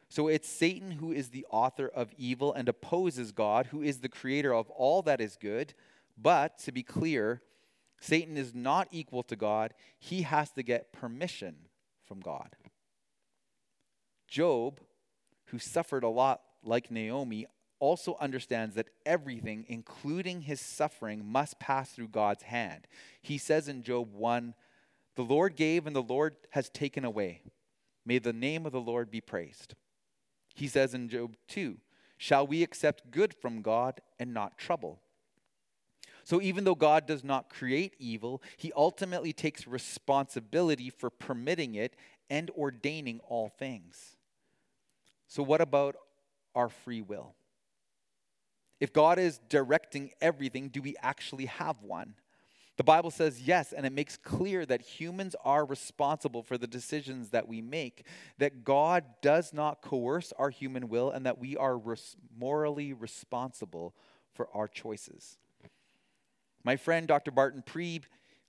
So 0.08 0.26
it's 0.26 0.48
Satan 0.48 0.92
who 0.92 1.12
is 1.12 1.28
the 1.28 1.44
author 1.50 1.86
of 1.86 2.14
evil 2.16 2.50
and 2.54 2.66
opposes 2.66 3.30
God, 3.30 3.66
who 3.66 3.82
is 3.82 3.98
the 3.98 4.08
creator 4.08 4.54
of 4.54 4.70
all 4.70 5.02
that 5.02 5.20
is 5.20 5.36
good. 5.36 5.74
But 6.16 6.58
to 6.60 6.72
be 6.72 6.82
clear, 6.82 7.42
Satan 8.00 8.38
is 8.38 8.54
not 8.54 8.88
equal 8.90 9.22
to 9.24 9.36
God. 9.36 9.74
He 9.98 10.22
has 10.22 10.50
to 10.52 10.62
get 10.62 10.94
permission 10.94 11.56
from 12.06 12.20
God. 12.20 12.56
Job, 14.28 14.80
who 15.46 15.58
suffered 15.58 16.04
a 16.04 16.08
lot 16.08 16.40
like 16.62 16.90
Naomi, 16.90 17.46
also 17.84 18.16
understands 18.18 18.76
that 18.76 18.88
everything, 19.04 19.66
including 19.68 20.40
his 20.40 20.58
suffering, 20.58 21.22
must 21.22 21.58
pass 21.58 21.90
through 21.90 22.08
God's 22.08 22.44
hand. 22.44 22.86
He 23.20 23.36
says 23.36 23.68
in 23.68 23.82
Job 23.82 24.14
1 24.14 24.54
the 25.16 25.22
Lord 25.22 25.54
gave 25.54 25.86
and 25.86 25.94
the 25.94 26.02
Lord 26.02 26.34
has 26.52 26.70
taken 26.70 27.04
away. 27.04 27.42
May 28.06 28.18
the 28.18 28.32
name 28.32 28.64
of 28.64 28.72
the 28.72 28.80
Lord 28.80 29.10
be 29.10 29.20
praised. 29.20 29.74
He 30.54 30.66
says 30.66 30.94
in 30.94 31.10
Job 31.10 31.36
2 31.48 31.76
Shall 32.16 32.46
we 32.46 32.62
accept 32.62 33.10
good 33.10 33.34
from 33.34 33.60
God 33.60 34.00
and 34.18 34.32
not 34.32 34.56
trouble? 34.56 35.02
So, 36.24 36.40
even 36.40 36.64
though 36.64 36.74
God 36.74 37.06
does 37.06 37.22
not 37.22 37.50
create 37.50 37.96
evil, 37.98 38.42
he 38.56 38.72
ultimately 38.74 39.34
takes 39.34 39.66
responsibility 39.66 40.88
for 40.88 41.10
permitting 41.10 41.74
it 41.74 41.96
and 42.30 42.50
ordaining 42.56 43.20
all 43.28 43.50
things. 43.50 44.16
So, 45.28 45.42
what 45.42 45.60
about 45.60 45.96
our 46.54 46.70
free 46.70 47.02
will? 47.02 47.34
If 48.84 48.92
God 48.92 49.18
is 49.18 49.40
directing 49.48 50.10
everything, 50.20 50.68
do 50.68 50.82
we 50.82 50.94
actually 51.00 51.46
have 51.46 51.80
one? 51.80 52.16
The 52.76 52.84
Bible 52.84 53.10
says 53.10 53.40
yes, 53.40 53.72
and 53.72 53.86
it 53.86 53.94
makes 53.94 54.18
clear 54.18 54.66
that 54.66 54.82
humans 54.82 55.34
are 55.42 55.64
responsible 55.64 56.42
for 56.42 56.58
the 56.58 56.66
decisions 56.66 57.30
that 57.30 57.48
we 57.48 57.62
make, 57.62 58.04
that 58.36 58.62
God 58.62 59.04
does 59.22 59.54
not 59.54 59.80
coerce 59.80 60.34
our 60.38 60.50
human 60.50 60.90
will, 60.90 61.10
and 61.10 61.24
that 61.24 61.38
we 61.38 61.56
are 61.56 61.78
res- 61.78 62.16
morally 62.38 62.92
responsible 62.92 63.94
for 64.34 64.50
our 64.52 64.68
choices. 64.68 65.38
My 66.62 66.76
friend 66.76 67.08
Dr. 67.08 67.30
Barton 67.30 67.62
Priebe, 67.66 68.04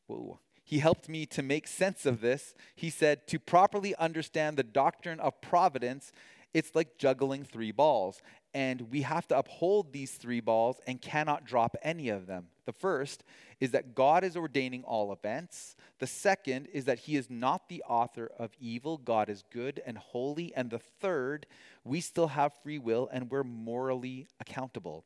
whoa, 0.07 0.41
he 0.65 0.79
helped 0.79 1.07
me 1.07 1.25
to 1.27 1.41
make 1.41 1.65
sense 1.65 2.05
of 2.05 2.19
this. 2.19 2.55
He 2.75 2.89
said, 2.89 3.25
To 3.27 3.39
properly 3.39 3.95
understand 3.95 4.57
the 4.57 4.63
doctrine 4.63 5.21
of 5.21 5.39
providence, 5.39 6.11
it's 6.55 6.73
like 6.73 6.97
juggling 6.97 7.43
three 7.43 7.73
balls 7.73 8.21
and 8.53 8.89
we 8.89 9.01
have 9.01 9.27
to 9.27 9.37
uphold 9.37 9.91
these 9.91 10.13
three 10.13 10.39
balls 10.39 10.79
and 10.87 11.01
cannot 11.01 11.43
drop 11.43 11.75
any 11.81 12.07
of 12.07 12.27
them. 12.27 12.45
The 12.65 12.71
first 12.71 13.25
is 13.59 13.71
that 13.71 13.93
God 13.93 14.23
is 14.23 14.37
ordaining 14.37 14.85
all 14.85 15.11
events. 15.11 15.75
The 15.99 16.07
second 16.07 16.69
is 16.71 16.85
that 16.85 16.99
He 16.99 17.17
is 17.17 17.29
not 17.29 17.67
the 17.67 17.83
author 17.83 18.31
of 18.39 18.51
evil. 18.57 18.97
God 18.97 19.29
is 19.29 19.43
good 19.51 19.81
and 19.85 19.97
holy. 19.97 20.53
And 20.55 20.69
the 20.69 20.79
third, 20.79 21.45
we 21.83 21.99
still 21.99 22.27
have 22.27 22.53
free 22.63 22.79
will 22.79 23.09
and 23.11 23.29
we're 23.29 23.43
morally 23.43 24.25
accountable. 24.39 25.03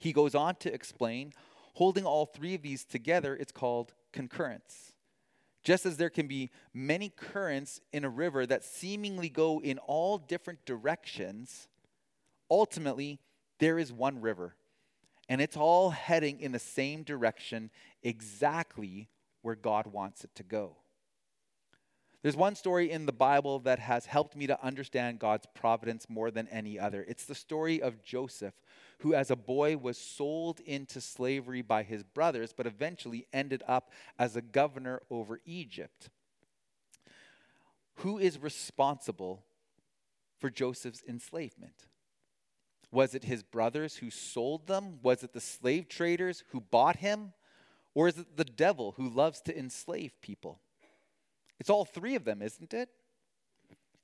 He 0.00 0.12
goes 0.12 0.34
on 0.34 0.56
to 0.56 0.74
explain 0.74 1.34
holding 1.74 2.04
all 2.04 2.26
three 2.26 2.56
of 2.56 2.62
these 2.62 2.84
together, 2.84 3.36
it's 3.36 3.52
called 3.52 3.94
concurrence. 4.12 4.92
Just 5.68 5.84
as 5.84 5.98
there 5.98 6.08
can 6.08 6.26
be 6.26 6.50
many 6.72 7.10
currents 7.10 7.82
in 7.92 8.02
a 8.02 8.08
river 8.08 8.46
that 8.46 8.64
seemingly 8.64 9.28
go 9.28 9.60
in 9.60 9.76
all 9.80 10.16
different 10.16 10.64
directions, 10.64 11.68
ultimately, 12.50 13.20
there 13.58 13.78
is 13.78 13.92
one 13.92 14.22
river, 14.22 14.54
and 15.28 15.42
it's 15.42 15.58
all 15.58 15.90
heading 15.90 16.40
in 16.40 16.52
the 16.52 16.58
same 16.58 17.02
direction 17.02 17.68
exactly 18.02 19.10
where 19.42 19.56
God 19.56 19.88
wants 19.88 20.24
it 20.24 20.34
to 20.36 20.42
go. 20.42 20.78
There's 22.22 22.36
one 22.36 22.56
story 22.56 22.90
in 22.90 23.06
the 23.06 23.12
Bible 23.12 23.60
that 23.60 23.78
has 23.78 24.06
helped 24.06 24.34
me 24.34 24.48
to 24.48 24.64
understand 24.64 25.20
God's 25.20 25.46
providence 25.54 26.06
more 26.08 26.32
than 26.32 26.48
any 26.48 26.78
other. 26.78 27.04
It's 27.06 27.24
the 27.24 27.34
story 27.34 27.80
of 27.80 28.02
Joseph, 28.02 28.54
who 28.98 29.14
as 29.14 29.30
a 29.30 29.36
boy 29.36 29.76
was 29.76 29.96
sold 29.96 30.58
into 30.60 31.00
slavery 31.00 31.62
by 31.62 31.84
his 31.84 32.02
brothers, 32.02 32.52
but 32.52 32.66
eventually 32.66 33.26
ended 33.32 33.62
up 33.68 33.92
as 34.18 34.34
a 34.34 34.42
governor 34.42 35.00
over 35.10 35.40
Egypt. 35.44 36.10
Who 37.98 38.18
is 38.18 38.40
responsible 38.40 39.44
for 40.38 40.50
Joseph's 40.50 41.04
enslavement? 41.06 41.86
Was 42.90 43.14
it 43.14 43.24
his 43.24 43.44
brothers 43.44 43.96
who 43.96 44.10
sold 44.10 44.66
them? 44.66 44.98
Was 45.02 45.22
it 45.22 45.32
the 45.32 45.40
slave 45.40 45.88
traders 45.88 46.42
who 46.48 46.60
bought 46.60 46.96
him? 46.96 47.32
Or 47.94 48.08
is 48.08 48.18
it 48.18 48.36
the 48.36 48.44
devil 48.44 48.94
who 48.96 49.08
loves 49.08 49.40
to 49.42 49.56
enslave 49.56 50.20
people? 50.20 50.60
It's 51.60 51.70
all 51.70 51.84
three 51.84 52.14
of 52.14 52.24
them, 52.24 52.42
isn't 52.42 52.72
it? 52.72 52.88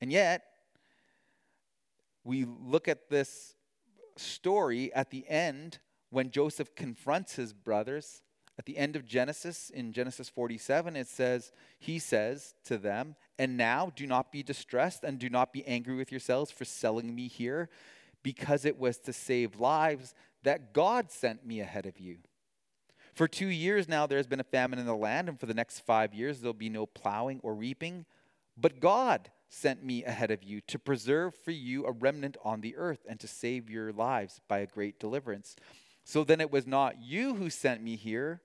And 0.01 0.11
yet, 0.11 0.43
we 2.25 2.45
look 2.45 2.88
at 2.88 3.09
this 3.09 3.55
story 4.17 4.93
at 4.95 5.11
the 5.11 5.29
end 5.29 5.79
when 6.11 6.31
Joseph 6.31 6.75
confronts 6.75 7.37
his 7.37 7.53
brothers. 7.53 8.23
At 8.59 8.67
the 8.67 8.79
end 8.79 8.95
of 8.95 9.05
Genesis, 9.05 9.71
in 9.71 9.93
Genesis 9.93 10.29
47, 10.29 10.95
it 10.95 11.09
says, 11.09 11.53
He 11.79 11.99
says 11.99 12.55
to 12.67 12.79
them, 12.79 13.17
And 13.38 13.57
now 13.57 13.93
do 13.95 14.07
not 14.07 14.31
be 14.31 14.43
distressed 14.43 15.03
and 15.03 15.19
do 15.19 15.29
not 15.29 15.53
be 15.53 15.67
angry 15.67 15.97
with 15.97 16.12
yourselves 16.12 16.51
for 16.51 16.64
selling 16.64 17.14
me 17.14 17.27
here 17.29 17.69
because 18.23 18.64
it 18.64 18.79
was 18.79 18.99
to 18.99 19.12
save 19.12 19.59
lives 19.59 20.14
that 20.45 20.73
God 20.73 21.11
sent 21.11 21.45
me 21.45 21.61
ahead 21.61 21.87
of 21.87 21.99
you. 21.99 22.19
For 23.14 23.29
two 23.29 23.46
years 23.46 23.88
now, 23.88 24.07
there 24.07 24.18
has 24.18 24.27
been 24.27 24.40
a 24.40 24.44
famine 24.44 24.79
in 24.79 24.87
the 24.87 24.96
land, 24.96 25.29
and 25.29 25.38
for 25.38 25.46
the 25.46 25.55
next 25.55 25.81
five 25.81 26.12
years, 26.14 26.40
there'll 26.40 26.53
be 26.53 26.68
no 26.68 26.85
plowing 26.85 27.40
or 27.42 27.55
reaping. 27.55 28.07
But 28.57 28.81
God 28.81 29.31
sent 29.48 29.85
me 29.85 30.05
ahead 30.05 30.33
of 30.33 30.42
you 30.42 30.61
to 30.62 30.79
preserve 30.79 31.35
for 31.35 31.53
you 31.53 31.87
a 31.87 31.92
remnant 31.92 32.37
on 32.44 32.61
the 32.61 32.77
earth 32.77 33.07
and 33.09 33.20
to 33.20 33.29
save 33.29 33.70
your 33.70 33.92
lives 33.92 34.40
by 34.48 34.59
a 34.59 34.66
great 34.66 34.98
deliverance. 34.98 35.55
So 36.03 36.24
then 36.24 36.40
it 36.40 36.50
was 36.50 36.66
not 36.66 37.00
you 37.00 37.35
who 37.35 37.50
sent 37.50 37.83
me 37.83 37.94
here, 37.94 38.42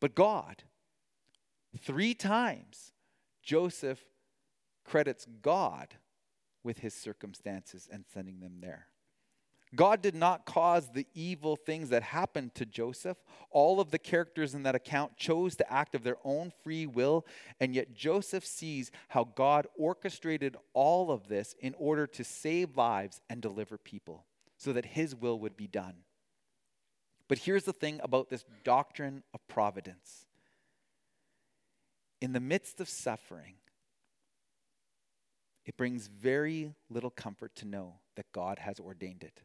but 0.00 0.14
God. 0.14 0.64
Three 1.78 2.14
times, 2.14 2.92
Joseph 3.42 4.00
credits 4.84 5.26
God 5.42 5.94
with 6.64 6.78
his 6.78 6.94
circumstances 6.94 7.88
and 7.90 8.04
sending 8.12 8.40
them 8.40 8.58
there. 8.60 8.88
God 9.74 10.00
did 10.00 10.14
not 10.14 10.46
cause 10.46 10.88
the 10.88 11.06
evil 11.12 11.56
things 11.56 11.88
that 11.90 12.02
happened 12.02 12.54
to 12.54 12.64
Joseph. 12.64 13.18
All 13.50 13.80
of 13.80 13.90
the 13.90 13.98
characters 13.98 14.54
in 14.54 14.62
that 14.62 14.74
account 14.74 15.16
chose 15.16 15.56
to 15.56 15.72
act 15.72 15.94
of 15.94 16.04
their 16.04 16.18
own 16.24 16.52
free 16.62 16.86
will, 16.86 17.26
and 17.60 17.74
yet 17.74 17.94
Joseph 17.94 18.46
sees 18.46 18.90
how 19.08 19.24
God 19.24 19.66
orchestrated 19.76 20.56
all 20.72 21.10
of 21.10 21.28
this 21.28 21.54
in 21.60 21.74
order 21.78 22.06
to 22.06 22.24
save 22.24 22.76
lives 22.76 23.20
and 23.28 23.42
deliver 23.42 23.76
people 23.76 24.24
so 24.56 24.72
that 24.72 24.86
his 24.86 25.14
will 25.14 25.38
would 25.40 25.56
be 25.56 25.66
done. 25.66 25.96
But 27.28 27.38
here's 27.38 27.64
the 27.64 27.72
thing 27.72 28.00
about 28.02 28.30
this 28.30 28.44
doctrine 28.62 29.24
of 29.34 29.46
providence 29.48 30.26
in 32.20 32.32
the 32.32 32.40
midst 32.40 32.80
of 32.80 32.88
suffering, 32.88 33.54
it 35.64 35.76
brings 35.76 36.06
very 36.06 36.74
little 36.88 37.10
comfort 37.10 37.54
to 37.56 37.66
know 37.66 38.00
that 38.16 38.32
God 38.32 38.58
has 38.60 38.80
ordained 38.80 39.22
it. 39.22 39.42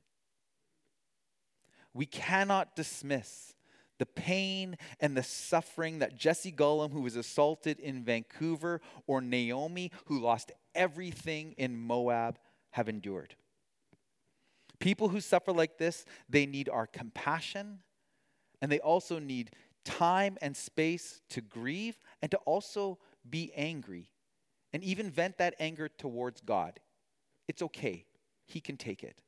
We 1.94 2.06
cannot 2.06 2.76
dismiss 2.76 3.54
the 4.00 4.06
pain 4.06 4.78
and 5.00 5.16
the 5.16 5.24
suffering 5.24 6.00
that 6.00 6.16
Jesse 6.16 6.52
Gullum, 6.52 6.92
who 6.92 7.02
was 7.02 7.16
assaulted 7.16 7.80
in 7.80 8.04
Vancouver, 8.04 8.82
or 9.06 9.22
Naomi, 9.22 9.92
who 10.06 10.20
lost 10.20 10.52
everything 10.74 11.54
in 11.58 11.78
Moab, 11.78 12.40
have 12.72 12.90
endured. 12.90 13.36
People 14.80 15.10
who 15.10 15.22
suffer 15.22 15.52
like 15.52 15.78
this, 15.78 16.06
they 16.28 16.48
need 16.48 16.68
our 16.68 16.88
compassion, 16.88 17.80
and 18.62 18.72
they 18.72 18.80
also 18.80 19.20
need 19.20 19.52
time 19.86 20.38
and 20.42 20.58
space 20.58 21.22
to 21.30 21.42
grieve 21.42 21.98
and 22.22 22.32
to 22.32 22.38
also 22.38 22.98
be 23.30 23.52
angry 23.56 24.12
and 24.74 24.84
even 24.84 25.12
vent 25.12 25.38
that 25.38 25.56
anger 25.60 25.90
towards 25.90 26.42
God. 26.42 26.80
It's 27.48 27.62
okay, 27.62 28.06
He 28.48 28.62
can 28.62 28.78
take 28.78 29.04
it. 29.04 29.22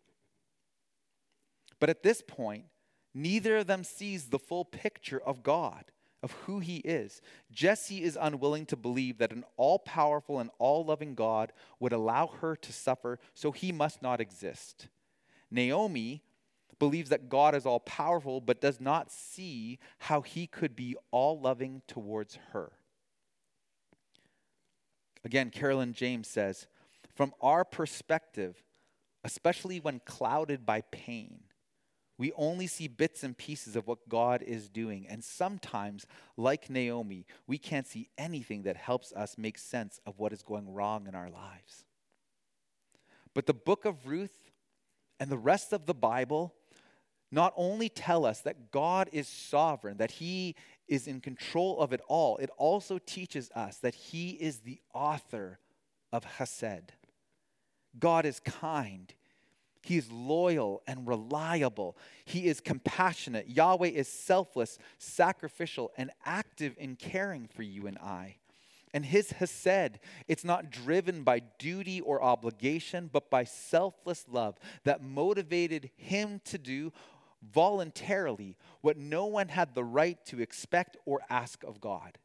But 1.84 1.90
at 1.90 2.02
this 2.02 2.22
point, 2.26 2.68
Neither 3.14 3.58
of 3.58 3.68
them 3.68 3.84
sees 3.84 4.26
the 4.26 4.40
full 4.40 4.66
picture 4.66 5.22
of 5.22 5.44
God, 5.44 5.86
of 6.24 6.32
who 6.32 6.60
he 6.60 6.78
is. 6.78 7.22
Jesse 7.52 8.04
is 8.04 8.18
unwilling 8.20 8.66
to 8.68 8.76
believe 8.76 9.20
that 9.20 9.32
an 9.32 9.44
all 9.56 9.78
powerful 9.80 10.40
and 10.40 10.50
all 10.58 10.84
loving 10.84 11.14
God 11.14 11.54
would 11.80 11.94
allow 11.94 12.28
her 12.28 12.56
to 12.56 12.74
suffer, 12.74 13.20
so 13.34 13.52
he 13.52 13.72
must 13.72 14.02
not 14.02 14.20
exist. 14.20 14.88
Naomi 15.52 16.24
believes 16.80 17.12
that 17.12 17.30
God 17.30 17.54
is 17.54 17.68
all 17.68 17.80
powerful, 17.80 18.42
but 18.42 18.62
does 18.62 18.82
not 18.82 19.12
see 19.12 19.78
how 20.00 20.22
he 20.22 20.48
could 20.48 20.76
be 20.76 20.96
all 21.12 21.40
loving 21.40 21.84
towards 21.88 22.40
her. 22.52 22.72
Again, 25.24 25.52
Carolyn 25.52 25.94
James 25.94 26.28
says, 26.28 26.68
from 27.14 27.32
our 27.40 27.64
perspective, 27.64 28.64
especially 29.24 29.80
when 29.80 30.02
clouded 30.04 30.66
by 30.66 30.82
pain, 30.82 31.44
we 32.18 32.32
only 32.34 32.68
see 32.68 32.88
bits 32.88 33.24
and 33.24 33.38
pieces 33.38 33.76
of 33.76 33.88
what 33.88 34.08
God 34.08 34.42
is 34.44 34.70
doing. 34.70 35.08
And 35.10 35.24
sometimes, 35.24 36.06
like 36.38 36.70
Naomi, 36.70 37.26
we 37.48 37.58
can't 37.58 37.88
see 37.88 38.10
anything 38.18 38.64
that 38.64 38.78
helps 38.78 39.12
us 39.14 39.38
make 39.38 39.58
sense 39.58 40.00
of 40.06 40.20
what 40.20 40.34
is 40.34 40.44
going 40.44 40.72
wrong 40.72 41.08
in 41.08 41.16
our 41.16 41.30
lives. 41.30 41.86
But 43.34 43.48
the 43.48 43.54
book 43.54 43.86
of 43.86 44.08
Ruth 44.08 44.52
and 45.20 45.30
the 45.30 45.38
rest 45.38 45.74
of 45.74 45.86
the 45.86 45.94
Bible 45.94 46.54
not 47.32 47.52
only 47.58 47.90
tell 47.90 48.28
us 48.28 48.42
that 48.42 48.70
God 48.72 49.10
is 49.12 49.28
sovereign, 49.28 49.98
that 49.98 50.12
He 50.12 50.56
is 50.88 51.08
in 51.08 51.20
control 51.20 51.80
of 51.80 51.92
it 51.92 52.02
all, 52.08 52.38
it 52.38 52.52
also 52.58 53.00
teaches 53.00 53.50
us 53.56 53.78
that 53.78 53.96
He 53.96 54.32
is 54.32 54.60
the 54.60 54.80
author 54.94 55.58
of 56.12 56.24
Hesed. 56.24 56.94
God 57.98 58.26
is 58.28 58.40
kind. 58.40 59.12
He 59.84 59.98
is 59.98 60.10
loyal 60.10 60.82
and 60.88 61.06
reliable. 61.06 61.98
He 62.24 62.48
is 62.48 62.62
compassionate. 62.62 63.50
Yahweh 63.50 63.90
is 63.90 64.08
selfless, 64.08 64.80
sacrificial, 64.98 65.92
and 65.98 66.10
active 66.26 66.76
in 66.78 66.96
caring 66.96 67.48
for 67.48 67.64
you 67.64 67.86
and 67.88 67.98
I. 67.98 68.38
And 68.94 69.06
his 69.06 69.32
Hesed, 69.32 70.00
it's 70.28 70.46
not 70.46 70.72
driven 70.72 71.24
by 71.24 71.40
duty 71.60 72.00
or 72.00 72.24
obligation, 72.24 73.10
but 73.12 73.30
by 73.30 73.44
selfless 73.44 74.26
love 74.32 74.58
that 74.86 75.04
motivated 75.04 75.90
him 75.98 76.40
to 76.46 76.58
do 76.58 76.94
voluntarily 77.54 78.56
what 78.82 78.98
no 78.98 79.26
one 79.26 79.50
had 79.50 79.76
the 79.76 79.84
right 79.84 80.24
to 80.28 80.40
expect 80.40 80.96
or 81.06 81.22
ask 81.30 81.64
of 81.64 81.82
God. 81.82 82.20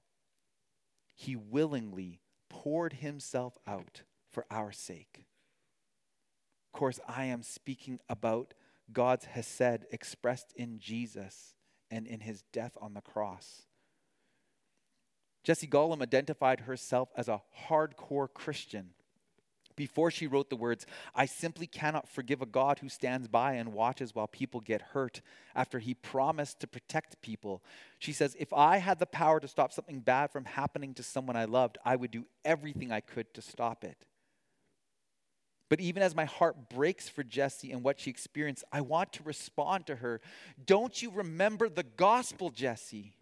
He 1.17 1.35
willingly 1.35 2.21
poured 2.49 2.93
himself 2.93 3.59
out 3.67 4.03
for 4.31 4.47
our 4.49 4.71
sake. 4.71 5.25
Of 6.73 6.79
course, 6.79 7.01
I 7.09 7.25
am 7.25 7.43
speaking 7.43 7.99
about 8.09 8.55
God's 8.93 9.25
Hesed 9.27 9.87
expressed 9.91 10.53
in 10.57 10.79
Jesus 10.79 11.55
and 11.91 12.07
in 12.07 12.21
his 12.21 12.43
death 12.53 12.77
on 12.81 12.95
the 12.95 13.01
cross. 13.01 13.63
Jessie 15.45 15.67
Gollum 15.67 16.03
identified 16.03 16.61
herself 16.61 17.09
as 17.17 17.29
a 17.29 17.41
hardcore 17.69 18.29
Christian 18.33 18.91
before 19.79 20.11
she 20.11 20.27
wrote 20.27 20.51
the 20.51 20.57
words, 20.57 20.85
I 21.15 21.25
simply 21.25 21.69
cannot 21.69 22.09
forgive 22.09 22.43
a 22.43 22.47
God 22.47 22.81
who 22.81 22.89
stands 22.89 23.29
by 23.29 23.53
and 23.53 23.73
watches 23.73 24.13
while 24.13 24.27
people 24.27 24.61
get 24.61 24.83
hurt 24.83 25.23
after 25.55 25.79
he 25.79 25.95
promised 25.95 26.59
to 26.61 26.67
protect 26.67 27.23
people. 27.23 27.63
She 28.01 28.13
says, 28.13 28.37
If 28.41 28.53
I 28.53 28.79
had 28.79 28.99
the 28.99 29.07
power 29.07 29.39
to 29.39 29.47
stop 29.47 29.73
something 29.73 30.01
bad 30.01 30.33
from 30.33 30.47
happening 30.47 30.95
to 30.95 31.05
someone 31.05 31.37
I 31.37 31.45
loved, 31.45 31.79
I 31.85 31.95
would 31.95 32.11
do 32.11 32.27
everything 32.45 32.91
I 32.91 33.01
could 33.01 33.33
to 33.35 33.41
stop 33.41 33.85
it. 33.85 34.05
But 35.69 35.81
even 35.81 36.03
as 36.03 36.15
my 36.15 36.25
heart 36.25 36.71
breaks 36.71 37.09
for 37.09 37.23
Jesse 37.23 37.73
and 37.73 37.83
what 37.83 38.01
she 38.01 38.11
experienced, 38.11 38.65
I 38.73 38.81
want 38.81 39.13
to 39.15 39.23
respond 39.23 39.87
to 39.87 39.97
her. 39.97 40.21
Don't 40.65 41.03
you 41.03 41.11
remember 41.11 41.69
the 41.69 41.83
gospel, 41.83 42.51
Jesse? 42.51 43.13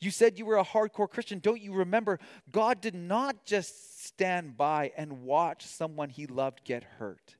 You 0.00 0.10
said 0.10 0.38
you 0.38 0.44
were 0.44 0.58
a 0.58 0.64
hardcore 0.64 1.08
Christian. 1.08 1.38
Don't 1.38 1.62
you 1.62 1.72
remember? 1.72 2.18
God 2.52 2.82
did 2.82 2.94
not 2.94 3.46
just 3.46 4.04
stand 4.04 4.56
by 4.56 4.92
and 4.98 5.22
watch 5.22 5.64
someone 5.64 6.10
he 6.10 6.26
loved 6.26 6.62
get 6.64 6.84
hurt. 6.98 7.36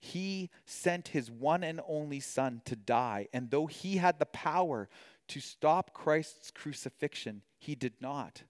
He 0.00 0.50
sent 0.66 1.08
his 1.08 1.30
one 1.30 1.62
and 1.62 1.80
only 1.88 2.18
Son 2.18 2.62
to 2.64 2.74
die. 2.74 3.28
And 3.32 3.50
though 3.50 3.66
he 3.66 3.96
had 3.98 4.18
the 4.18 4.26
power 4.26 4.88
to 5.28 5.40
stop 5.40 5.94
Christ's 5.94 6.50
crucifixion, 6.50 7.42
he 7.58 7.74
did 7.76 7.94
not. 8.00 8.42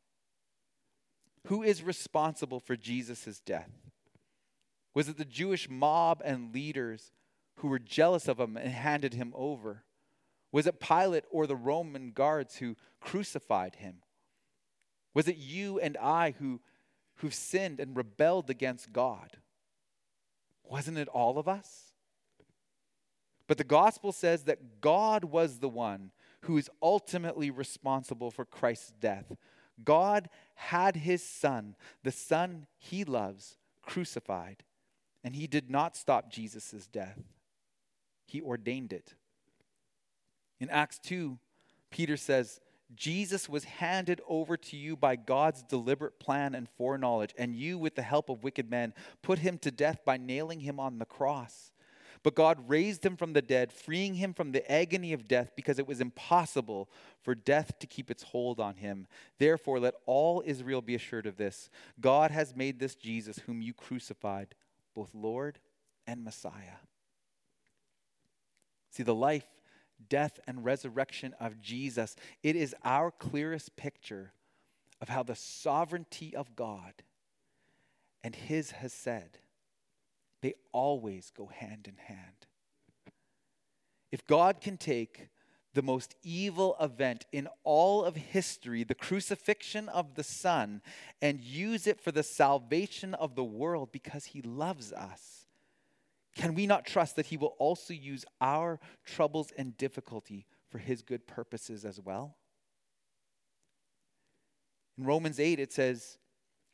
Who 1.46 1.62
is 1.62 1.83
responsible 1.83 2.61
for 2.61 2.76
Jesus' 2.76 3.40
death? 3.40 3.70
Was 4.94 5.09
it 5.09 5.18
the 5.18 5.24
Jewish 5.24 5.68
mob 5.68 6.22
and 6.24 6.54
leaders 6.54 7.12
who 7.57 7.68
were 7.68 7.78
jealous 7.78 8.28
of 8.28 8.38
him 8.38 8.57
and 8.57 8.70
handed 8.70 9.14
him 9.14 9.33
over? 9.37 9.85
Was 10.52 10.66
it 10.66 10.80
Pilate 10.80 11.24
or 11.30 11.46
the 11.46 11.57
Roman 11.57 12.12
guards 12.12 12.59
who 12.59 12.76
crucified 13.00 13.76
him? 13.76 13.96
Was 15.12 15.28
it 15.28 15.37
you 15.37 15.78
and 15.80 15.96
I 15.96 16.35
who, 16.38 16.61
who've 17.16 17.35
sinned 17.35 17.80
and 17.80 17.96
rebelled 17.96 18.50
against 18.50 18.92
God? 18.92 19.38
Wasn't 20.64 20.98
it 20.98 21.09
all 21.09 21.38
of 21.38 21.48
us? 21.48 21.92
But 23.46 23.59
the 23.59 23.64
gospel 23.64 24.12
says 24.12 24.44
that 24.44 24.80
God 24.80 25.24
was 25.24 25.59
the 25.59 25.68
one 25.68 26.12
who 26.42 26.57
is 26.57 26.70
ultimately 26.83 27.50
responsible 27.50 28.30
for 28.30 28.44
Christ's 28.44 28.92
death. 29.00 29.33
God 29.82 30.28
had 30.54 30.96
his 30.96 31.22
son, 31.22 31.74
the 32.02 32.12
son 32.12 32.66
he 32.78 33.04
loves, 33.04 33.56
crucified, 33.82 34.62
and 35.22 35.34
he 35.34 35.46
did 35.46 35.70
not 35.70 35.96
stop 35.96 36.30
Jesus' 36.30 36.87
death. 36.87 37.18
He 38.26 38.40
ordained 38.40 38.92
it. 38.92 39.14
In 40.60 40.70
Acts 40.70 40.98
2, 41.00 41.38
Peter 41.90 42.16
says, 42.16 42.60
Jesus 42.94 43.48
was 43.48 43.64
handed 43.64 44.20
over 44.28 44.56
to 44.56 44.76
you 44.76 44.96
by 44.96 45.16
God's 45.16 45.62
deliberate 45.62 46.20
plan 46.20 46.54
and 46.54 46.68
foreknowledge, 46.68 47.34
and 47.37 47.56
you, 47.56 47.78
with 47.78 47.96
the 47.96 48.02
help 48.02 48.28
of 48.28 48.44
wicked 48.44 48.70
men, 48.70 48.94
put 49.22 49.40
him 49.40 49.58
to 49.58 49.70
death 49.70 50.04
by 50.04 50.16
nailing 50.16 50.60
him 50.60 50.78
on 50.78 50.98
the 50.98 51.04
cross. 51.04 51.72
But 52.24 52.34
God 52.34 52.68
raised 52.68 53.06
him 53.06 53.16
from 53.16 53.34
the 53.34 53.42
dead, 53.42 53.72
freeing 53.72 54.14
him 54.14 54.34
from 54.34 54.50
the 54.50 54.70
agony 54.70 55.12
of 55.12 55.28
death 55.28 55.52
because 55.54 55.78
it 55.78 55.87
was 55.87 56.00
impossible 56.00 56.88
for 57.22 57.37
death 57.37 57.78
to 57.78 57.87
keep 57.87 58.10
its 58.10 58.24
hold 58.24 58.58
on 58.58 58.76
him. 58.76 59.06
Therefore, 59.38 59.78
let 59.78 59.94
all 60.06 60.42
Israel 60.44 60.82
be 60.82 60.96
assured 60.96 61.26
of 61.26 61.37
this 61.37 61.70
God 62.00 62.32
has 62.32 62.56
made 62.56 62.80
this 62.80 62.96
Jesus, 62.96 63.38
whom 63.46 63.62
you 63.62 63.72
crucified, 63.72 64.56
both 64.94 65.10
Lord 65.14 65.60
and 66.06 66.24
Messiah. 66.24 66.80
See, 68.90 69.04
the 69.04 69.14
life 69.14 69.46
death, 70.08 70.40
and 70.46 70.64
resurrection 70.64 71.34
of 71.40 71.60
Jesus, 71.60 72.16
it 72.42 72.56
is 72.56 72.74
our 72.84 73.10
clearest 73.10 73.76
picture 73.76 74.32
of 75.00 75.08
how 75.08 75.22
the 75.22 75.34
sovereignty 75.34 76.34
of 76.34 76.56
God 76.56 76.94
and 78.22 78.34
His 78.34 78.72
Hesed, 78.72 79.38
they 80.44 80.54
always 80.72 81.33
go 81.37 81.46
hand 81.46 81.88
in 81.88 81.96
hand. 81.96 82.46
If 84.12 84.26
God 84.26 84.61
can 84.61 84.76
take 84.76 85.28
the 85.72 85.83
most 85.83 86.14
evil 86.22 86.76
event 86.80 87.24
in 87.33 87.48
all 87.64 88.04
of 88.04 88.14
history, 88.14 88.85
the 88.85 88.94
crucifixion 88.94 89.88
of 89.88 90.14
the 90.14 90.22
Son, 90.22 90.83
and 91.20 91.40
use 91.40 91.88
it 91.88 92.00
for 92.00 92.12
the 92.12 92.22
salvation 92.22 93.14
of 93.14 93.35
the 93.35 93.42
world 93.42 93.90
because 93.90 94.26
He 94.26 94.40
loves 94.42 94.92
us 94.92 95.44
can 96.35 96.54
we 96.54 96.66
not 96.66 96.85
trust 96.85 97.16
that 97.16 97.26
He 97.26 97.37
will 97.37 97.54
also 97.59 97.94
use 97.94 98.24
our 98.40 98.80
troubles 99.04 99.52
and 99.57 99.76
difficulty 99.76 100.46
for 100.68 100.78
His 100.78 101.02
good 101.02 101.26
purposes 101.26 101.85
as 101.85 102.00
well? 102.00 102.37
In 104.98 105.04
Romans 105.04 105.38
8, 105.38 105.61
it 105.61 105.72
says, 105.72 106.18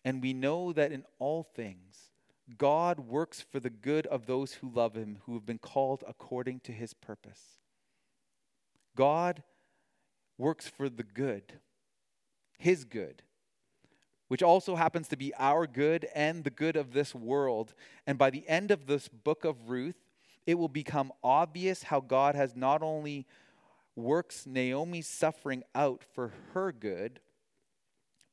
And 0.05 0.23
we 0.23 0.33
know 0.33 0.73
that 0.73 0.93
in 0.93 1.05
all 1.19 1.43
things, 1.43 2.10
God 2.59 3.01
works 3.01 3.41
for 3.41 3.61
the 3.61 3.71
good 3.71 4.07
of 4.07 4.27
those 4.27 4.55
who 4.55 4.71
love 4.71 4.95
Him, 4.95 5.19
who 5.25 5.35
have 5.35 5.47
been 5.47 5.59
called 5.59 6.05
according 6.07 6.61
to 6.61 6.73
His 6.73 6.95
purpose. 6.95 7.59
God 8.97 9.43
works 10.39 10.69
for 10.69 10.89
the 10.89 11.03
good, 11.03 11.61
His 12.59 12.85
good 12.85 13.23
which 14.31 14.45
also 14.45 14.77
happens 14.77 15.09
to 15.09 15.17
be 15.17 15.35
our 15.41 15.67
good 15.67 16.07
and 16.15 16.45
the 16.45 16.51
good 16.51 16.77
of 16.77 16.93
this 16.93 17.17
world. 17.17 17.75
And 18.07 18.17
by 18.17 18.31
the 18.31 18.47
end 18.47 18.71
of 18.71 18.87
this 18.87 19.09
book 19.09 19.45
of 19.45 19.69
Ruth, 19.69 19.97
it 20.47 20.55
will 20.55 20.69
become 20.69 21.11
obvious 21.21 21.83
how 21.83 21.99
God 21.99 22.37
has 22.37 22.55
not 22.55 22.81
only 22.81 23.27
works 23.97 24.47
Naomi's 24.47 25.09
suffering 25.09 25.65
out 25.75 26.05
for 26.15 26.33
her 26.53 26.71
good, 26.71 27.19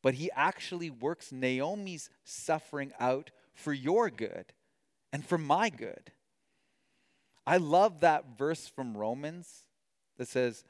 but 0.03 0.13
he 0.13 0.29
actually 0.35 0.91
works 0.91 1.31
Naomi's 1.31 2.11
suffering 2.23 2.93
out 2.99 3.31
for 3.57 3.73
your 3.73 4.09
good 4.09 4.45
and 5.11 5.25
for 5.25 5.37
my 5.37 5.69
good. 5.69 6.11
I 7.45 7.57
love 7.57 7.99
that 8.01 8.37
verse 8.37 8.67
from 8.67 8.95
Romans 8.95 9.65
that 10.17 10.27
says, 10.27 10.63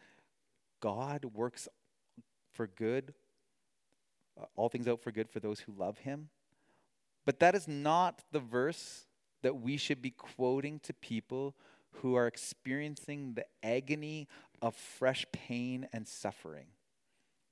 God 0.81 1.25
works 1.25 1.67
for 2.53 2.67
good 2.67 3.13
uh, 4.39 4.45
all 4.55 4.69
things 4.69 4.87
out 4.87 5.01
for 5.01 5.11
good 5.11 5.29
for 5.29 5.39
those 5.39 5.61
who 5.61 5.73
love 5.77 5.99
him. 5.99 6.29
But 7.25 7.39
that 7.39 7.55
is 7.55 7.67
not 7.67 8.23
the 8.31 8.39
verse 8.39 9.05
that 9.41 9.59
we 9.59 9.77
should 9.77 10.01
be 10.01 10.11
quoting 10.11 10.79
to 10.81 10.93
people 10.93 11.55
who 12.01 12.15
are 12.15 12.27
experiencing 12.27 13.33
the 13.33 13.45
agony 13.63 14.27
of 14.61 14.75
fresh 14.75 15.25
pain 15.31 15.87
and 15.91 16.07
suffering. 16.07 16.67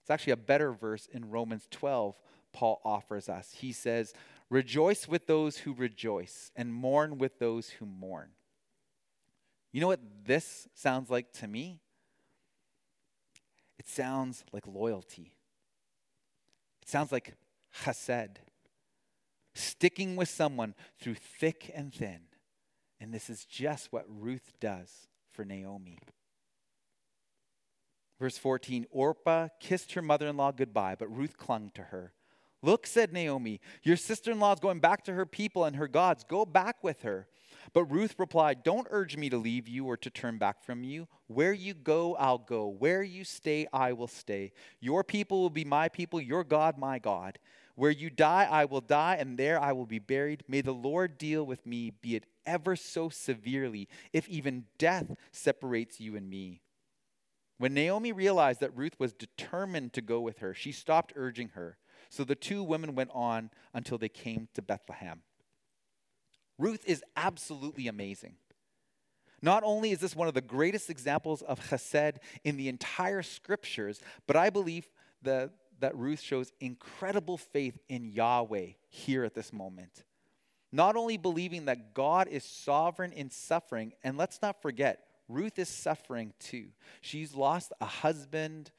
It's 0.01 0.11
actually 0.11 0.33
a 0.33 0.38
better 0.38 0.71
verse 0.71 1.07
in 1.11 1.29
Romans 1.29 1.67
12, 1.71 2.19
Paul 2.53 2.79
offers 2.86 3.27
us. 3.27 3.55
He 3.59 3.71
says, 3.71 4.13
Rejoice 4.50 5.08
with 5.08 5.28
those 5.28 5.60
who 5.60 5.74
rejoice, 5.74 6.52
and 6.56 6.74
mourn 6.74 7.18
with 7.18 7.39
those 7.39 7.70
who 7.70 7.86
mourn. 7.86 8.30
You 9.72 9.82
know 9.82 9.88
what 9.88 10.02
this 10.26 10.68
sounds 10.74 11.10
like 11.10 11.34
to 11.34 11.48
me? 11.48 11.82
It 13.78 13.88
sounds 13.88 14.43
like 14.54 14.68
loyalty. 14.68 15.34
It 16.82 16.89
sounds 16.89 17.12
like 17.12 17.36
chesed, 17.84 18.38
sticking 19.54 20.16
with 20.16 20.30
someone 20.30 20.76
through 21.00 21.16
thick 21.16 21.72
and 21.74 21.93
thin. 21.93 22.22
And 23.00 23.14
this 23.14 23.30
is 23.30 23.46
just 23.46 23.91
what 23.91 24.06
Ruth 24.08 24.54
does 24.60 25.08
for 25.32 25.43
Naomi. 25.43 26.00
Verse 28.20 28.38
14 28.38 28.86
Orpah 28.91 29.50
kissed 29.60 29.93
her 29.93 30.02
mother 30.02 30.28
in 30.28 30.38
law 30.38 30.52
goodbye, 30.52 30.96
but 30.98 31.14
Ruth 31.14 31.38
clung 31.38 31.72
to 31.76 31.84
her. 31.84 32.14
Look, 32.62 32.88
said 32.88 33.14
Naomi, 33.14 33.60
your 33.84 33.97
sister 33.97 34.32
in 34.32 34.39
law 34.39 34.53
is 34.53 34.60
going 34.60 34.80
back 34.80 35.03
to 35.06 35.14
her 35.14 35.26
people 35.26 35.66
and 35.66 35.76
her 35.76 35.88
gods. 35.88 36.24
Go 36.28 36.45
back 36.45 36.84
with 36.84 37.03
her. 37.03 37.28
But 37.74 37.86
Ruth 37.86 38.16
replied, 38.18 38.64
Don't 38.64 38.88
urge 38.89 39.18
me 39.18 39.30
to 39.30 39.38
leave 39.38 39.68
you 39.68 39.86
or 39.86 39.97
to 39.97 40.10
turn 40.10 40.38
back 40.38 40.64
from 40.64 40.84
you. 40.84 41.08
Where 41.28 41.53
you 41.53 41.74
go, 41.74 42.16
I'll 42.16 42.38
go. 42.38 42.68
Where 42.68 43.03
you 43.03 43.24
stay, 43.24 43.68
I 43.74 43.93
will 43.93 44.08
stay. 44.08 44.51
Your 44.80 45.03
people 45.03 45.41
will 45.41 45.49
be 45.49 45.66
my 45.66 45.89
people, 45.89 46.22
your 46.22 46.43
God, 46.43 46.78
my 46.78 46.99
God. 46.99 47.39
Where 47.76 47.91
you 47.91 48.10
die, 48.10 48.47
I 48.49 48.66
will 48.66 48.82
die, 48.82 49.18
and 49.20 49.38
there 49.38 49.60
I 49.60 49.74
will 49.74 49.86
be 49.86 49.99
buried. 49.99 50.43
May 50.47 50.62
the 50.62 50.72
Lord 50.72 51.18
deal 51.18 51.45
with 51.45 51.66
me, 51.66 51.91
be 52.01 52.16
it 52.16 52.26
ever 52.45 52.76
so 52.76 53.10
severely, 53.10 53.89
if 54.14 54.30
even 54.30 54.66
death 54.78 55.16
separates 55.32 55.99
you 55.99 56.16
and 56.16 56.30
me. 56.30 56.62
When 57.58 57.74
Naomi 57.74 58.12
realized 58.12 58.60
that 58.62 58.76
Ruth 58.76 58.99
was 58.99 59.14
determined 59.14 59.93
to 59.93 60.01
go 60.01 60.22
with 60.22 60.39
her, 60.39 60.53
she 60.53 60.72
stopped 60.72 61.14
urging 61.16 61.49
her. 61.49 61.78
So 62.10 62.24
the 62.24 62.36
two 62.36 62.64
women 62.64 62.95
went 62.95 63.12
on 63.14 63.49
until 63.74 63.97
they 63.97 64.10
came 64.10 64.47
to 64.53 64.62
Bethlehem. 64.62 65.22
Ruth 66.58 66.84
is 66.86 67.03
absolutely 67.16 67.88
amazing. 67.88 68.36
Not 69.41 69.64
only 69.64 69.91
is 69.91 69.99
this 69.99 70.16
one 70.16 70.28
of 70.28 70.34
the 70.34 70.41
greatest 70.41 70.89
examples 70.89 71.41
of 71.41 71.60
chesed 71.60 72.18
in 72.43 72.58
the 72.58 72.70
entire 72.70 73.22
scriptures, 73.22 73.99
but 74.28 74.36
I 74.36 74.49
believe 74.49 74.88
that, 75.22 75.51
that 75.80 75.95
Ruth 75.95 76.22
shows 76.22 76.51
incredible 76.60 77.38
faith 77.38 77.78
in 77.89 78.06
Yahweh 78.06 78.70
here 78.88 79.24
at 79.24 79.36
this 79.36 79.51
moment. 79.51 80.03
Not 80.72 80.95
only 80.95 81.18
believing 81.18 81.66
that 81.66 81.93
God 81.93 82.28
is 82.28 82.43
sovereign 82.43 83.12
in 83.12 83.30
suffering, 83.30 83.93
and 84.03 84.18
let's 84.18 84.41
not 84.41 84.62
forget, 84.62 85.06
Ruth 85.28 85.60
is 85.60 85.70
suffering 85.70 86.34
too. 86.39 86.68
She's 87.01 87.34
lost 87.34 87.72
a 87.80 87.86
husband. 87.86 88.72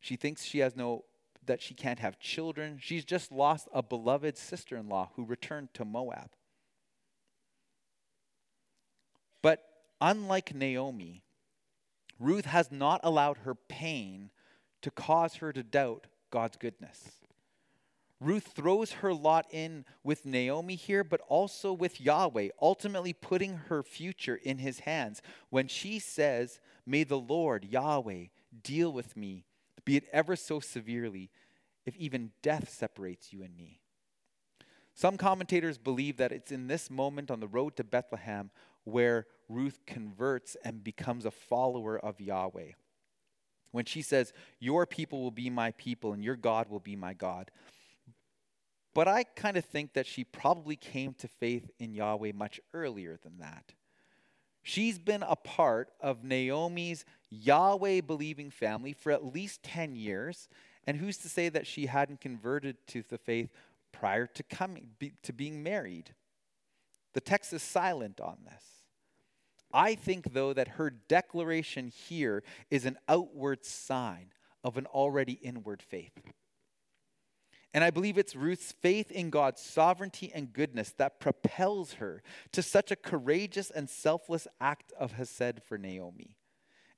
She 0.00 0.16
thinks 0.16 0.44
she 0.44 0.60
has 0.60 0.76
no 0.76 1.04
that 1.48 1.60
she 1.60 1.74
can't 1.74 1.98
have 1.98 2.18
children. 2.20 2.78
She's 2.80 3.04
just 3.04 3.32
lost 3.32 3.68
a 3.74 3.82
beloved 3.82 4.38
sister-in-law 4.38 5.10
who 5.16 5.24
returned 5.24 5.74
to 5.74 5.84
Moab. 5.84 6.30
But 9.42 9.64
unlike 10.00 10.54
Naomi, 10.54 11.22
Ruth 12.20 12.46
has 12.46 12.70
not 12.70 13.00
allowed 13.02 13.38
her 13.38 13.54
pain 13.54 14.30
to 14.82 14.90
cause 14.90 15.36
her 15.36 15.52
to 15.52 15.62
doubt 15.62 16.06
God's 16.30 16.56
goodness. 16.56 17.18
Ruth 18.20 18.52
throws 18.54 18.92
her 18.92 19.14
lot 19.14 19.46
in 19.52 19.84
with 20.02 20.26
Naomi 20.26 20.74
here, 20.74 21.04
but 21.04 21.20
also 21.28 21.72
with 21.72 22.00
Yahweh, 22.00 22.48
ultimately 22.60 23.12
putting 23.12 23.54
her 23.68 23.82
future 23.82 24.34
in 24.34 24.58
his 24.58 24.80
hands 24.80 25.22
when 25.50 25.68
she 25.68 26.00
says, 26.00 26.58
May 26.84 27.04
the 27.04 27.18
Lord, 27.18 27.64
Yahweh, 27.64 28.24
deal 28.62 28.92
with 28.92 29.16
me, 29.16 29.44
be 29.88 29.96
it 29.96 30.04
ever 30.12 30.36
so 30.36 30.60
severely, 30.60 31.30
if 31.86 31.96
even 31.96 32.32
death 32.42 32.68
separates 32.68 33.32
you 33.32 33.42
and 33.42 33.56
me. 33.56 33.80
Some 34.92 35.16
commentators 35.16 35.78
believe 35.78 36.18
that 36.18 36.30
it's 36.30 36.52
in 36.52 36.66
this 36.66 36.90
moment 36.90 37.30
on 37.30 37.40
the 37.40 37.48
road 37.48 37.74
to 37.76 37.84
Bethlehem 37.84 38.50
where 38.84 39.26
Ruth 39.48 39.80
converts 39.86 40.58
and 40.62 40.84
becomes 40.84 41.24
a 41.24 41.30
follower 41.30 41.98
of 41.98 42.20
Yahweh. 42.20 42.72
When 43.72 43.86
she 43.86 44.02
says, 44.02 44.34
Your 44.60 44.84
people 44.84 45.22
will 45.22 45.30
be 45.30 45.48
my 45.48 45.70
people 45.70 46.12
and 46.12 46.22
your 46.22 46.36
God 46.36 46.68
will 46.68 46.80
be 46.80 46.94
my 46.94 47.14
God. 47.14 47.50
But 48.92 49.08
I 49.08 49.24
kind 49.24 49.56
of 49.56 49.64
think 49.64 49.94
that 49.94 50.06
she 50.06 50.22
probably 50.22 50.76
came 50.76 51.14
to 51.14 51.28
faith 51.28 51.70
in 51.78 51.94
Yahweh 51.94 52.32
much 52.34 52.60
earlier 52.74 53.16
than 53.22 53.38
that. 53.38 53.72
She's 54.62 54.98
been 54.98 55.22
a 55.22 55.34
part 55.34 55.88
of 55.98 56.24
Naomi's 56.24 57.06
Yahweh 57.30 58.00
believing 58.02 58.50
family 58.50 58.92
for 58.92 59.12
at 59.12 59.24
least 59.24 59.62
10 59.62 59.96
years. 59.96 60.48
And 60.86 60.96
who's 60.96 61.18
to 61.18 61.28
say 61.28 61.48
that 61.48 61.66
she 61.66 61.86
hadn't 61.86 62.20
converted 62.20 62.76
to 62.88 63.02
the 63.02 63.18
faith 63.18 63.50
prior 63.92 64.26
to 64.26 64.42
coming 64.42 64.90
to 65.22 65.32
being 65.32 65.62
married? 65.62 66.14
The 67.14 67.20
text 67.20 67.52
is 67.52 67.62
silent 67.62 68.20
on 68.20 68.38
this. 68.44 68.62
I 69.72 69.94
think, 69.94 70.32
though, 70.32 70.54
that 70.54 70.68
her 70.68 70.90
declaration 70.90 71.88
here 71.88 72.42
is 72.70 72.86
an 72.86 72.96
outward 73.08 73.64
sign 73.66 74.32
of 74.64 74.78
an 74.78 74.86
already 74.86 75.34
inward 75.42 75.82
faith. 75.82 76.18
And 77.74 77.84
I 77.84 77.90
believe 77.90 78.16
it's 78.16 78.34
Ruth's 78.34 78.72
faith 78.72 79.10
in 79.10 79.28
God's 79.28 79.60
sovereignty 79.60 80.32
and 80.34 80.52
goodness 80.52 80.94
that 80.96 81.20
propels 81.20 81.94
her 81.94 82.22
to 82.52 82.62
such 82.62 82.90
a 82.90 82.96
courageous 82.96 83.70
and 83.70 83.90
selfless 83.90 84.48
act 84.58 84.92
of 84.98 85.12
Hesed 85.12 85.60
for 85.66 85.76
Naomi. 85.76 86.37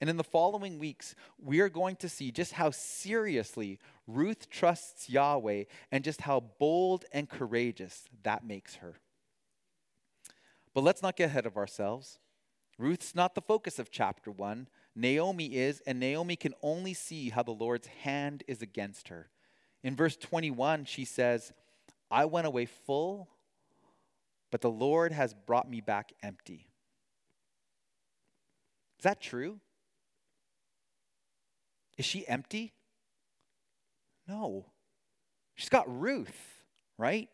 And 0.01 0.09
in 0.09 0.16
the 0.16 0.24
following 0.24 0.78
weeks, 0.78 1.14
we 1.38 1.61
are 1.61 1.68
going 1.68 1.96
to 1.96 2.09
see 2.09 2.32
just 2.32 2.53
how 2.53 2.70
seriously 2.70 3.78
Ruth 4.07 4.48
trusts 4.48 5.11
Yahweh 5.11 5.64
and 5.92 6.03
just 6.03 6.22
how 6.22 6.40
bold 6.59 7.05
and 7.12 7.28
courageous 7.28 8.05
that 8.22 8.44
makes 8.44 8.76
her. 8.76 8.94
But 10.72 10.84
let's 10.84 11.03
not 11.03 11.16
get 11.16 11.26
ahead 11.26 11.46
of 11.46 11.57
ourselves. 11.57 12.18
Ruth's 12.78 13.14
not 13.14 13.34
the 13.34 13.42
focus 13.42 13.78
of 13.78 13.90
chapter 13.90 14.30
1. 14.30 14.68
Naomi 14.96 15.55
is, 15.55 15.82
and 15.86 16.01
Naomi 16.01 16.36
can 16.36 16.55
only 16.62 16.94
see 16.94 17.28
how 17.28 17.42
the 17.42 17.51
Lord's 17.51 17.88
hand 17.88 18.42
is 18.48 18.62
against 18.62 19.09
her. 19.09 19.28
In 19.82 19.96
verse 19.96 20.16
21, 20.16 20.86
she 20.86 21.05
says, 21.05 21.53
I 22.11 22.24
went 22.24 22.46
away 22.46 22.64
full, 22.64 23.28
but 24.51 24.62
the 24.62 24.70
Lord 24.70 25.12
has 25.12 25.34
brought 25.34 25.70
me 25.70 25.82
back 25.82 26.12
empty. 26.22 26.68
Is 28.98 29.05
that 29.05 29.20
true? 29.20 29.61
Is 32.01 32.07
she 32.07 32.26
empty? 32.26 32.72
No. 34.26 34.64
She's 35.55 35.68
got 35.68 35.84
Ruth, 36.01 36.62
right? 36.96 37.28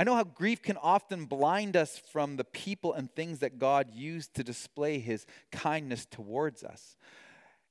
I 0.00 0.02
know 0.02 0.16
how 0.16 0.24
grief 0.24 0.62
can 0.62 0.76
often 0.78 1.26
blind 1.26 1.76
us 1.76 1.96
from 2.10 2.36
the 2.36 2.42
people 2.42 2.92
and 2.92 3.08
things 3.08 3.38
that 3.38 3.60
God 3.60 3.88
used 3.94 4.34
to 4.34 4.42
display 4.42 4.98
his 4.98 5.26
kindness 5.52 6.08
towards 6.10 6.64
us. 6.64 6.96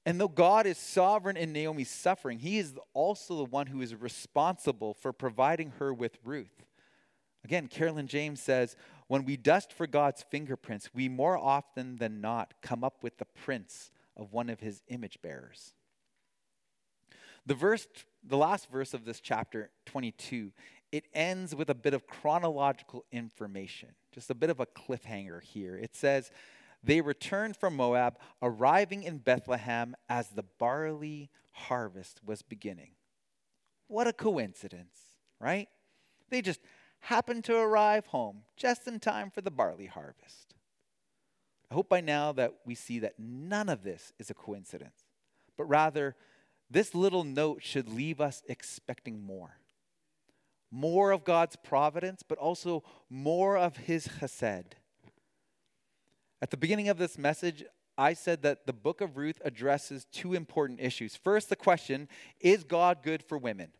And 0.06 0.18
though 0.18 0.30
God 0.30 0.66
is 0.66 0.78
sovereign 0.78 1.36
in 1.36 1.52
Naomi's 1.52 1.90
suffering, 1.90 2.40
he 2.40 2.58
is 2.58 2.74
also 2.94 3.36
the 3.36 3.44
one 3.44 3.68
who 3.68 3.82
is 3.82 3.94
responsible 3.94 4.94
for 4.94 5.12
providing 5.12 5.74
her 5.80 5.94
with 5.94 6.20
Ruth. 6.24 6.64
Again, 7.44 7.68
Carolyn 7.68 8.08
James 8.08 8.40
says, 8.40 8.78
when 9.10 9.26
we 9.26 9.36
dust 9.36 9.74
for 9.74 9.88
God's 9.88 10.24
fingerprints, 10.32 10.90
we 10.94 11.10
more 11.10 11.38
often 11.38 11.98
than 11.98 12.22
not 12.22 12.54
come 12.62 12.82
up 12.82 13.04
with 13.04 13.18
the 13.18 13.26
prints 13.26 13.92
of 14.16 14.32
one 14.32 14.50
of 14.50 14.62
his 14.62 14.84
image 14.88 15.22
bearers. 15.22 15.74
The 17.46 17.56
verse 17.56 17.88
the 18.24 18.38
last 18.38 18.70
verse 18.70 18.94
of 18.94 19.06
this 19.06 19.20
chapter 19.20 19.72
22, 19.86 20.52
it 20.92 21.06
ends 21.14 21.56
with 21.56 21.70
a 21.70 21.76
bit 21.76 21.94
of 21.94 22.08
chronological 22.08 23.06
information, 23.12 23.90
just 24.12 24.30
a 24.30 24.36
bit 24.36 24.50
of 24.50 24.60
a 24.60 24.66
cliffhanger 24.66 25.42
here. 25.42 25.76
It 25.76 25.96
says, 25.96 26.32
they 26.84 27.02
returned 27.02 27.56
from 27.56 27.76
Moab, 27.76 28.18
arriving 28.42 29.04
in 29.04 29.20
Bethlehem 29.20 29.96
as 30.10 30.30
the 30.30 30.44
barley 30.60 31.30
harvest 31.54 32.22
was 32.26 32.42
beginning. 32.42 32.92
What 33.88 34.08
a 34.08 34.14
coincidence, 34.14 34.98
right? 35.40 35.68
They 36.30 36.42
just 36.42 36.62
happened 37.02 37.44
to 37.46 37.58
arrive 37.58 38.08
home 38.08 38.44
just 38.56 38.88
in 38.88 39.00
time 39.00 39.30
for 39.32 39.42
the 39.42 39.52
barley 39.52 39.88
harvest. 39.88 40.56
I 41.70 41.74
hope 41.74 41.90
by 41.90 42.02
now 42.02 42.32
that 42.34 42.54
we 42.66 42.76
see 42.76 43.00
that 43.00 43.14
none 43.18 43.70
of 43.70 43.84
this 43.84 44.12
is 44.20 44.30
a 44.30 44.34
coincidence, 44.34 45.06
but 45.58 45.66
rather, 45.66 46.16
this 46.72 46.96
little 46.96 47.24
note 47.24 47.62
should 47.62 47.90
leave 47.94 48.22
us 48.22 48.42
expecting 48.48 49.24
more. 49.24 49.58
More 50.72 51.12
of 51.12 51.26
God's 51.26 51.58
providence, 51.58 52.24
but 52.28 52.38
also 52.38 52.84
more 53.10 53.58
of 53.58 53.78
His 53.78 54.08
chesed. 54.08 54.74
At 56.42 56.50
the 56.50 56.58
beginning 56.58 56.90
of 56.90 56.98
this 56.98 57.18
message, 57.18 57.64
I 57.98 58.14
said 58.14 58.42
that 58.44 58.66
the 58.66 58.74
book 58.74 59.02
of 59.02 59.18
Ruth 59.18 59.42
addresses 59.44 60.08
two 60.12 60.34
important 60.34 60.80
issues. 60.80 61.16
First, 61.16 61.50
the 61.50 61.56
question 61.56 62.08
is 62.40 62.64
God 62.64 63.04
good 63.04 63.22
for 63.22 63.38
women? 63.38 63.72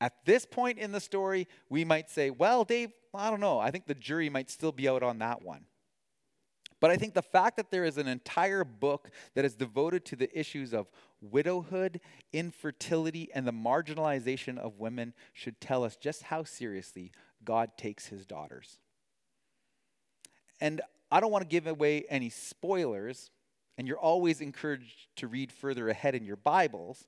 At 0.00 0.24
this 0.26 0.44
point 0.44 0.78
in 0.78 0.92
the 0.92 1.00
story, 1.00 1.48
we 1.70 1.84
might 1.84 2.10
say, 2.10 2.28
well, 2.30 2.64
Dave, 2.64 2.90
I 3.14 3.30
don't 3.30 3.40
know. 3.40 3.58
I 3.58 3.70
think 3.70 3.86
the 3.86 3.94
jury 3.94 4.28
might 4.28 4.50
still 4.50 4.72
be 4.72 4.88
out 4.88 5.02
on 5.02 5.20
that 5.20 5.42
one. 5.42 5.64
But 6.80 6.90
I 6.90 6.96
think 6.96 7.14
the 7.14 7.22
fact 7.22 7.56
that 7.56 7.70
there 7.70 7.84
is 7.84 7.96
an 7.96 8.06
entire 8.06 8.64
book 8.64 9.10
that 9.34 9.44
is 9.44 9.54
devoted 9.54 10.04
to 10.06 10.16
the 10.16 10.38
issues 10.38 10.74
of 10.74 10.90
widowhood, 11.20 12.00
infertility, 12.32 13.30
and 13.34 13.46
the 13.46 13.52
marginalization 13.52 14.58
of 14.58 14.78
women 14.78 15.14
should 15.32 15.60
tell 15.60 15.84
us 15.84 15.96
just 15.96 16.24
how 16.24 16.44
seriously 16.44 17.12
God 17.44 17.70
takes 17.78 18.08
his 18.08 18.26
daughters. 18.26 18.78
And 20.60 20.82
I 21.10 21.20
don't 21.20 21.30
want 21.30 21.42
to 21.42 21.48
give 21.48 21.66
away 21.66 22.04
any 22.10 22.28
spoilers, 22.28 23.30
and 23.78 23.88
you're 23.88 23.98
always 23.98 24.40
encouraged 24.40 25.08
to 25.16 25.28
read 25.28 25.52
further 25.52 25.88
ahead 25.88 26.14
in 26.14 26.24
your 26.24 26.36
Bibles. 26.36 27.06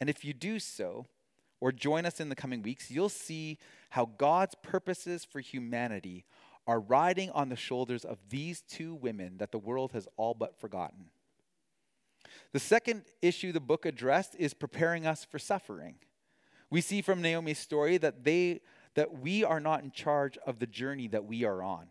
And 0.00 0.08
if 0.08 0.24
you 0.24 0.32
do 0.32 0.60
so, 0.60 1.06
or 1.60 1.72
join 1.72 2.06
us 2.06 2.20
in 2.20 2.28
the 2.28 2.36
coming 2.36 2.62
weeks, 2.62 2.90
you'll 2.90 3.08
see 3.08 3.58
how 3.90 4.08
God's 4.16 4.54
purposes 4.62 5.24
for 5.24 5.40
humanity 5.40 6.24
are 6.68 6.78
riding 6.78 7.30
on 7.30 7.48
the 7.48 7.56
shoulders 7.56 8.04
of 8.04 8.18
these 8.28 8.60
two 8.60 8.94
women 8.94 9.38
that 9.38 9.50
the 9.50 9.58
world 9.58 9.92
has 9.92 10.06
all 10.18 10.34
but 10.34 10.54
forgotten. 10.54 11.06
The 12.52 12.60
second 12.60 13.04
issue 13.22 13.52
the 13.52 13.58
book 13.58 13.86
addressed 13.86 14.36
is 14.38 14.52
preparing 14.52 15.06
us 15.06 15.24
for 15.24 15.38
suffering. 15.38 15.94
We 16.70 16.82
see 16.82 17.00
from 17.00 17.22
Naomi's 17.22 17.58
story 17.58 17.96
that 17.96 18.22
they 18.22 18.60
that 18.94 19.18
we 19.18 19.44
are 19.44 19.60
not 19.60 19.82
in 19.82 19.90
charge 19.92 20.36
of 20.38 20.58
the 20.58 20.66
journey 20.66 21.08
that 21.08 21.24
we 21.24 21.44
are 21.44 21.62
on. 21.62 21.86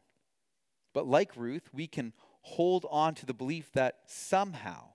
But 0.93 1.07
like 1.07 1.35
Ruth, 1.35 1.69
we 1.71 1.87
can 1.87 2.13
hold 2.41 2.85
on 2.91 3.15
to 3.15 3.25
the 3.25 3.33
belief 3.33 3.71
that 3.73 3.99
somehow 4.05 4.89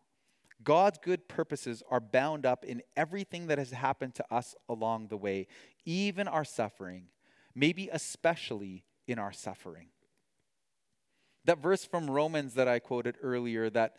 God's 0.62 0.98
good 1.02 1.26
purposes 1.26 1.82
are 1.90 2.00
bound 2.00 2.44
up 2.46 2.64
in 2.64 2.82
everything 2.96 3.48
that 3.48 3.58
has 3.58 3.70
happened 3.70 4.14
to 4.16 4.34
us 4.34 4.54
along 4.68 5.08
the 5.08 5.16
way, 5.16 5.46
even 5.84 6.28
our 6.28 6.44
suffering, 6.44 7.06
maybe 7.54 7.88
especially 7.92 8.84
in 9.06 9.18
our 9.18 9.32
suffering. 9.32 9.88
That 11.44 11.58
verse 11.58 11.84
from 11.84 12.10
Romans 12.10 12.54
that 12.54 12.68
I 12.68 12.78
quoted 12.78 13.16
earlier 13.22 13.68
that 13.70 13.96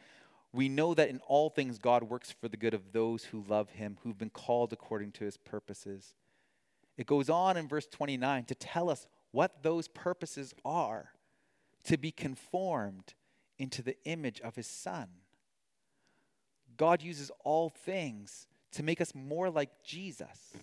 we 0.54 0.70
know 0.70 0.94
that 0.94 1.10
in 1.10 1.20
all 1.28 1.50
things 1.50 1.80
God 1.80 2.04
works 2.04 2.32
for 2.32 2.48
the 2.48 2.58
good 2.58 2.74
of 2.74 2.94
those 2.94 3.26
who 3.26 3.44
love 3.48 3.72
him, 3.72 3.98
who've 4.04 4.18
been 4.18 4.30
called 4.30 4.72
according 4.72 5.12
to 5.14 5.26
his 5.26 5.36
purposes. 5.36 6.14
It 6.96 7.08
goes 7.08 7.30
on 7.30 7.58
in 7.58 7.68
verse 7.68 7.88
29 7.88 8.46
to 8.46 8.56
tell 8.56 8.90
us 8.90 9.08
what 9.32 9.64
those 9.64 9.88
purposes 9.88 10.54
are 10.64 11.10
to 11.86 11.98
be 11.98 12.12
conformed 12.12 13.16
into 13.58 13.82
the 13.82 13.98
image 14.06 14.40
of 14.42 14.56
his 14.56 14.68
son. 14.68 15.08
God 16.78 17.02
uses 17.02 17.32
all 17.44 17.70
things 17.70 18.48
to 18.74 18.84
make 18.84 19.02
us 19.02 19.14
more 19.16 19.50
like 19.50 19.84
Jesus. 19.84 20.54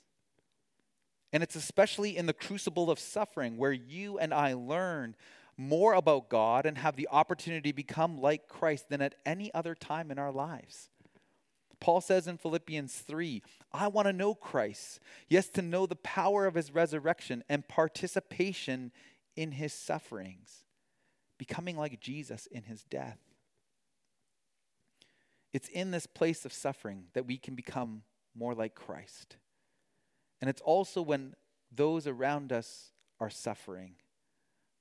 And 1.33 1.43
it's 1.43 1.57
especially 1.57 2.17
in 2.17 2.27
the 2.27 2.33
crucible 2.33 2.91
of 2.91 2.99
suffering 2.99 3.57
where 3.57 3.73
you 3.73 4.19
and 4.19 4.35
I 4.35 4.55
learn 4.55 5.15
more 5.57 5.93
about 5.93 6.29
God 6.29 6.67
and 6.67 6.79
have 6.79 6.97
the 6.97 7.09
opportunity 7.11 7.71
to 7.71 7.77
become 7.77 8.21
like 8.21 8.49
Christ 8.49 8.89
than 8.89 9.03
at 9.03 9.15
any 9.27 9.53
other 9.53 9.75
time 9.75 10.11
in 10.11 10.19
our 10.19 10.33
lives. 10.33 10.89
Paul 11.81 12.01
says 12.01 12.27
in 12.27 12.37
Philippians 12.37 12.95
3 12.95 13.43
I 13.73 13.89
want 13.89 14.07
to 14.07 14.13
know 14.13 14.35
Christ, 14.35 15.01
yes, 15.29 15.49
to 15.51 15.63
know 15.63 15.87
the 15.87 15.97
power 15.97 16.47
of 16.47 16.55
his 16.55 16.73
resurrection 16.73 17.43
and 17.49 17.67
participation 17.67 18.93
in 19.37 19.53
his 19.53 19.73
sufferings, 19.73 20.65
becoming 21.39 21.77
like 21.77 22.01
Jesus 22.01 22.47
in 22.47 22.65
his 22.65 22.85
death. 22.85 23.19
It's 25.53 25.69
in 25.69 25.91
this 25.91 26.07
place 26.07 26.45
of 26.45 26.53
suffering 26.53 27.05
that 27.15 27.27
we 27.27 27.37
can 27.37 27.55
become 27.55 28.03
more 28.35 28.55
like 28.55 28.75
Christ. 28.75 29.37
And 30.41 30.49
it's 30.49 30.63
also 30.63 31.03
when 31.03 31.35
those 31.71 32.07
around 32.07 32.53
us 32.53 32.93
are 33.21 33.31
suffering 33.31 33.95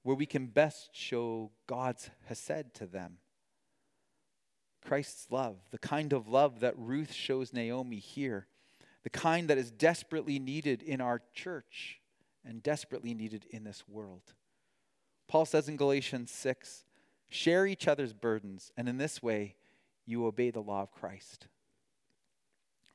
where 0.03 0.15
we 0.15 0.25
can 0.25 0.47
best 0.47 0.89
show 0.93 1.51
God's 1.67 2.09
hesed 2.25 2.73
to 2.75 2.85
them. 2.85 3.17
Christ's 4.81 5.27
love, 5.29 5.57
the 5.71 5.77
kind 5.77 6.13
of 6.13 6.27
love 6.27 6.61
that 6.61 6.77
Ruth 6.77 7.11
shows 7.11 7.53
Naomi 7.53 7.97
here, 7.97 8.47
the 9.03 9.09
kind 9.09 9.49
that 9.49 9.57
is 9.57 9.71
desperately 9.71 10.39
needed 10.39 10.81
in 10.81 11.01
our 11.01 11.21
church 11.33 11.99
and 12.45 12.63
desperately 12.63 13.13
needed 13.13 13.45
in 13.49 13.65
this 13.65 13.83
world. 13.87 14.33
Paul 15.27 15.45
says 15.45 15.67
in 15.67 15.75
Galatians 15.75 16.31
6 16.31 16.85
share 17.29 17.67
each 17.67 17.87
other's 17.87 18.13
burdens, 18.13 18.71
and 18.75 18.89
in 18.89 18.97
this 18.97 19.21
way, 19.21 19.55
you 20.05 20.25
obey 20.25 20.49
the 20.49 20.61
law 20.61 20.81
of 20.81 20.91
Christ. 20.91 21.47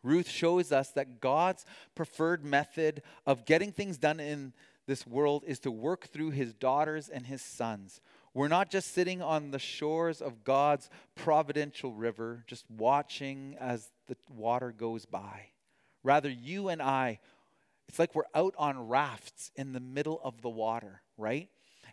Ruth 0.04 0.28
shows 0.28 0.70
us 0.70 0.90
that 0.90 1.20
God's 1.20 1.64
preferred 1.96 2.44
method 2.44 3.02
of 3.26 3.46
getting 3.46 3.72
things 3.72 3.98
done 3.98 4.20
in 4.20 4.52
this 4.86 5.06
world 5.06 5.44
is 5.46 5.58
to 5.60 5.70
work 5.70 6.08
through 6.08 6.30
his 6.30 6.52
daughters 6.52 7.08
and 7.08 7.26
his 7.26 7.42
sons. 7.42 8.00
We're 8.34 8.48
not 8.48 8.70
just 8.70 8.92
sitting 8.92 9.22
on 9.22 9.50
the 9.50 9.58
shores 9.58 10.20
of 10.20 10.44
God's 10.44 10.90
providential 11.14 11.92
river, 11.92 12.44
just 12.46 12.64
watching 12.68 13.56
as 13.58 13.90
the 14.06 14.16
water 14.28 14.72
goes 14.72 15.06
by. 15.06 15.46
Rather, 16.02 16.28
you 16.28 16.68
and 16.68 16.82
I, 16.82 17.20
it's 17.88 17.98
like 17.98 18.14
we're 18.14 18.24
out 18.34 18.54
on 18.58 18.88
rafts 18.88 19.50
in 19.56 19.72
the 19.72 19.80
middle 19.80 20.20
of 20.22 20.42
the 20.42 20.50
water, 20.50 21.00
right? 21.16 21.48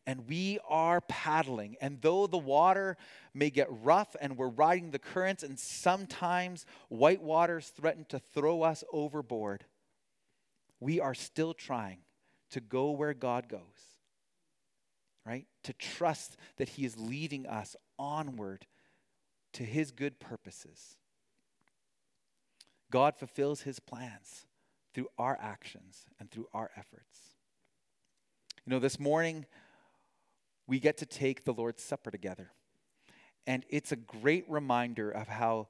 And 0.08 0.28
we 0.28 0.60
are 0.68 1.02
paddling. 1.02 1.76
And 1.80 2.02
though 2.02 2.28
the 2.28 2.38
water 2.38 2.98
may 3.34 3.50
get 3.50 3.68
rough 3.70 4.16
and 4.20 4.38
we're 4.38 4.48
riding 4.48 4.92
the 4.92 5.00
currents, 5.00 5.44
and 5.44 5.60
sometimes 5.60 6.66
white 6.90 7.22
waters 7.22 7.68
threaten 7.68 8.06
to 8.10 8.20
throw 8.20 8.64
us 8.64 8.84
overboard, 8.92 9.66
we 10.80 11.00
are 11.00 11.14
still 11.14 11.54
trying 11.54 12.00
to 12.50 12.60
go 12.60 12.92
where 12.92 13.14
God 13.14 13.48
goes, 13.48 13.60
right? 15.26 15.46
To 15.64 15.74
trust 15.74 16.36
that 16.58 16.70
He 16.70 16.86
is 16.86 16.98
leading 16.98 17.46
us 17.46 17.76
onward 17.98 18.66
to 19.54 19.64
His 19.64 19.92
good 19.92 20.20
purposes. 20.20 20.98
God 22.90 23.16
fulfills 23.16 23.62
His 23.62 23.80
plans 23.80 24.46
through 24.94 25.08
our 25.18 25.38
actions 25.40 26.06
and 26.20 26.30
through 26.30 26.48
our 26.54 26.72
efforts. 26.76 27.38
You 28.66 28.72
know, 28.72 28.80
this 28.80 29.00
morning, 29.00 29.46
we 30.72 30.80
get 30.80 30.96
to 30.96 31.06
take 31.06 31.44
the 31.44 31.52
Lord's 31.52 31.84
Supper 31.84 32.10
together. 32.10 32.54
And 33.46 33.66
it's 33.70 33.92
a 33.92 33.98
great 33.98 34.50
reminder 34.50 35.12
of 35.12 35.28
how 35.28 35.68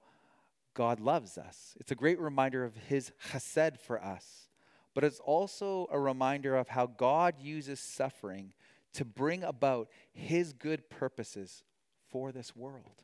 God 0.76 1.00
loves 1.00 1.40
us. 1.40 1.76
It's 1.80 1.92
a 1.92 1.96
great 1.96 2.20
reminder 2.20 2.64
of 2.64 2.76
his 2.76 3.12
chesed 3.32 3.80
for 3.80 4.00
us. 4.00 4.48
But 4.94 5.04
it's 5.04 5.20
also 5.20 5.88
a 5.92 6.00
reminder 6.00 6.56
of 6.56 6.68
how 6.68 6.86
God 6.86 7.34
uses 7.42 7.80
suffering 7.80 8.54
to 8.94 9.04
bring 9.04 9.42
about 9.42 9.90
his 10.14 10.54
good 10.54 10.88
purposes 10.88 11.64
for 12.12 12.32
this 12.32 12.56
world. 12.56 13.02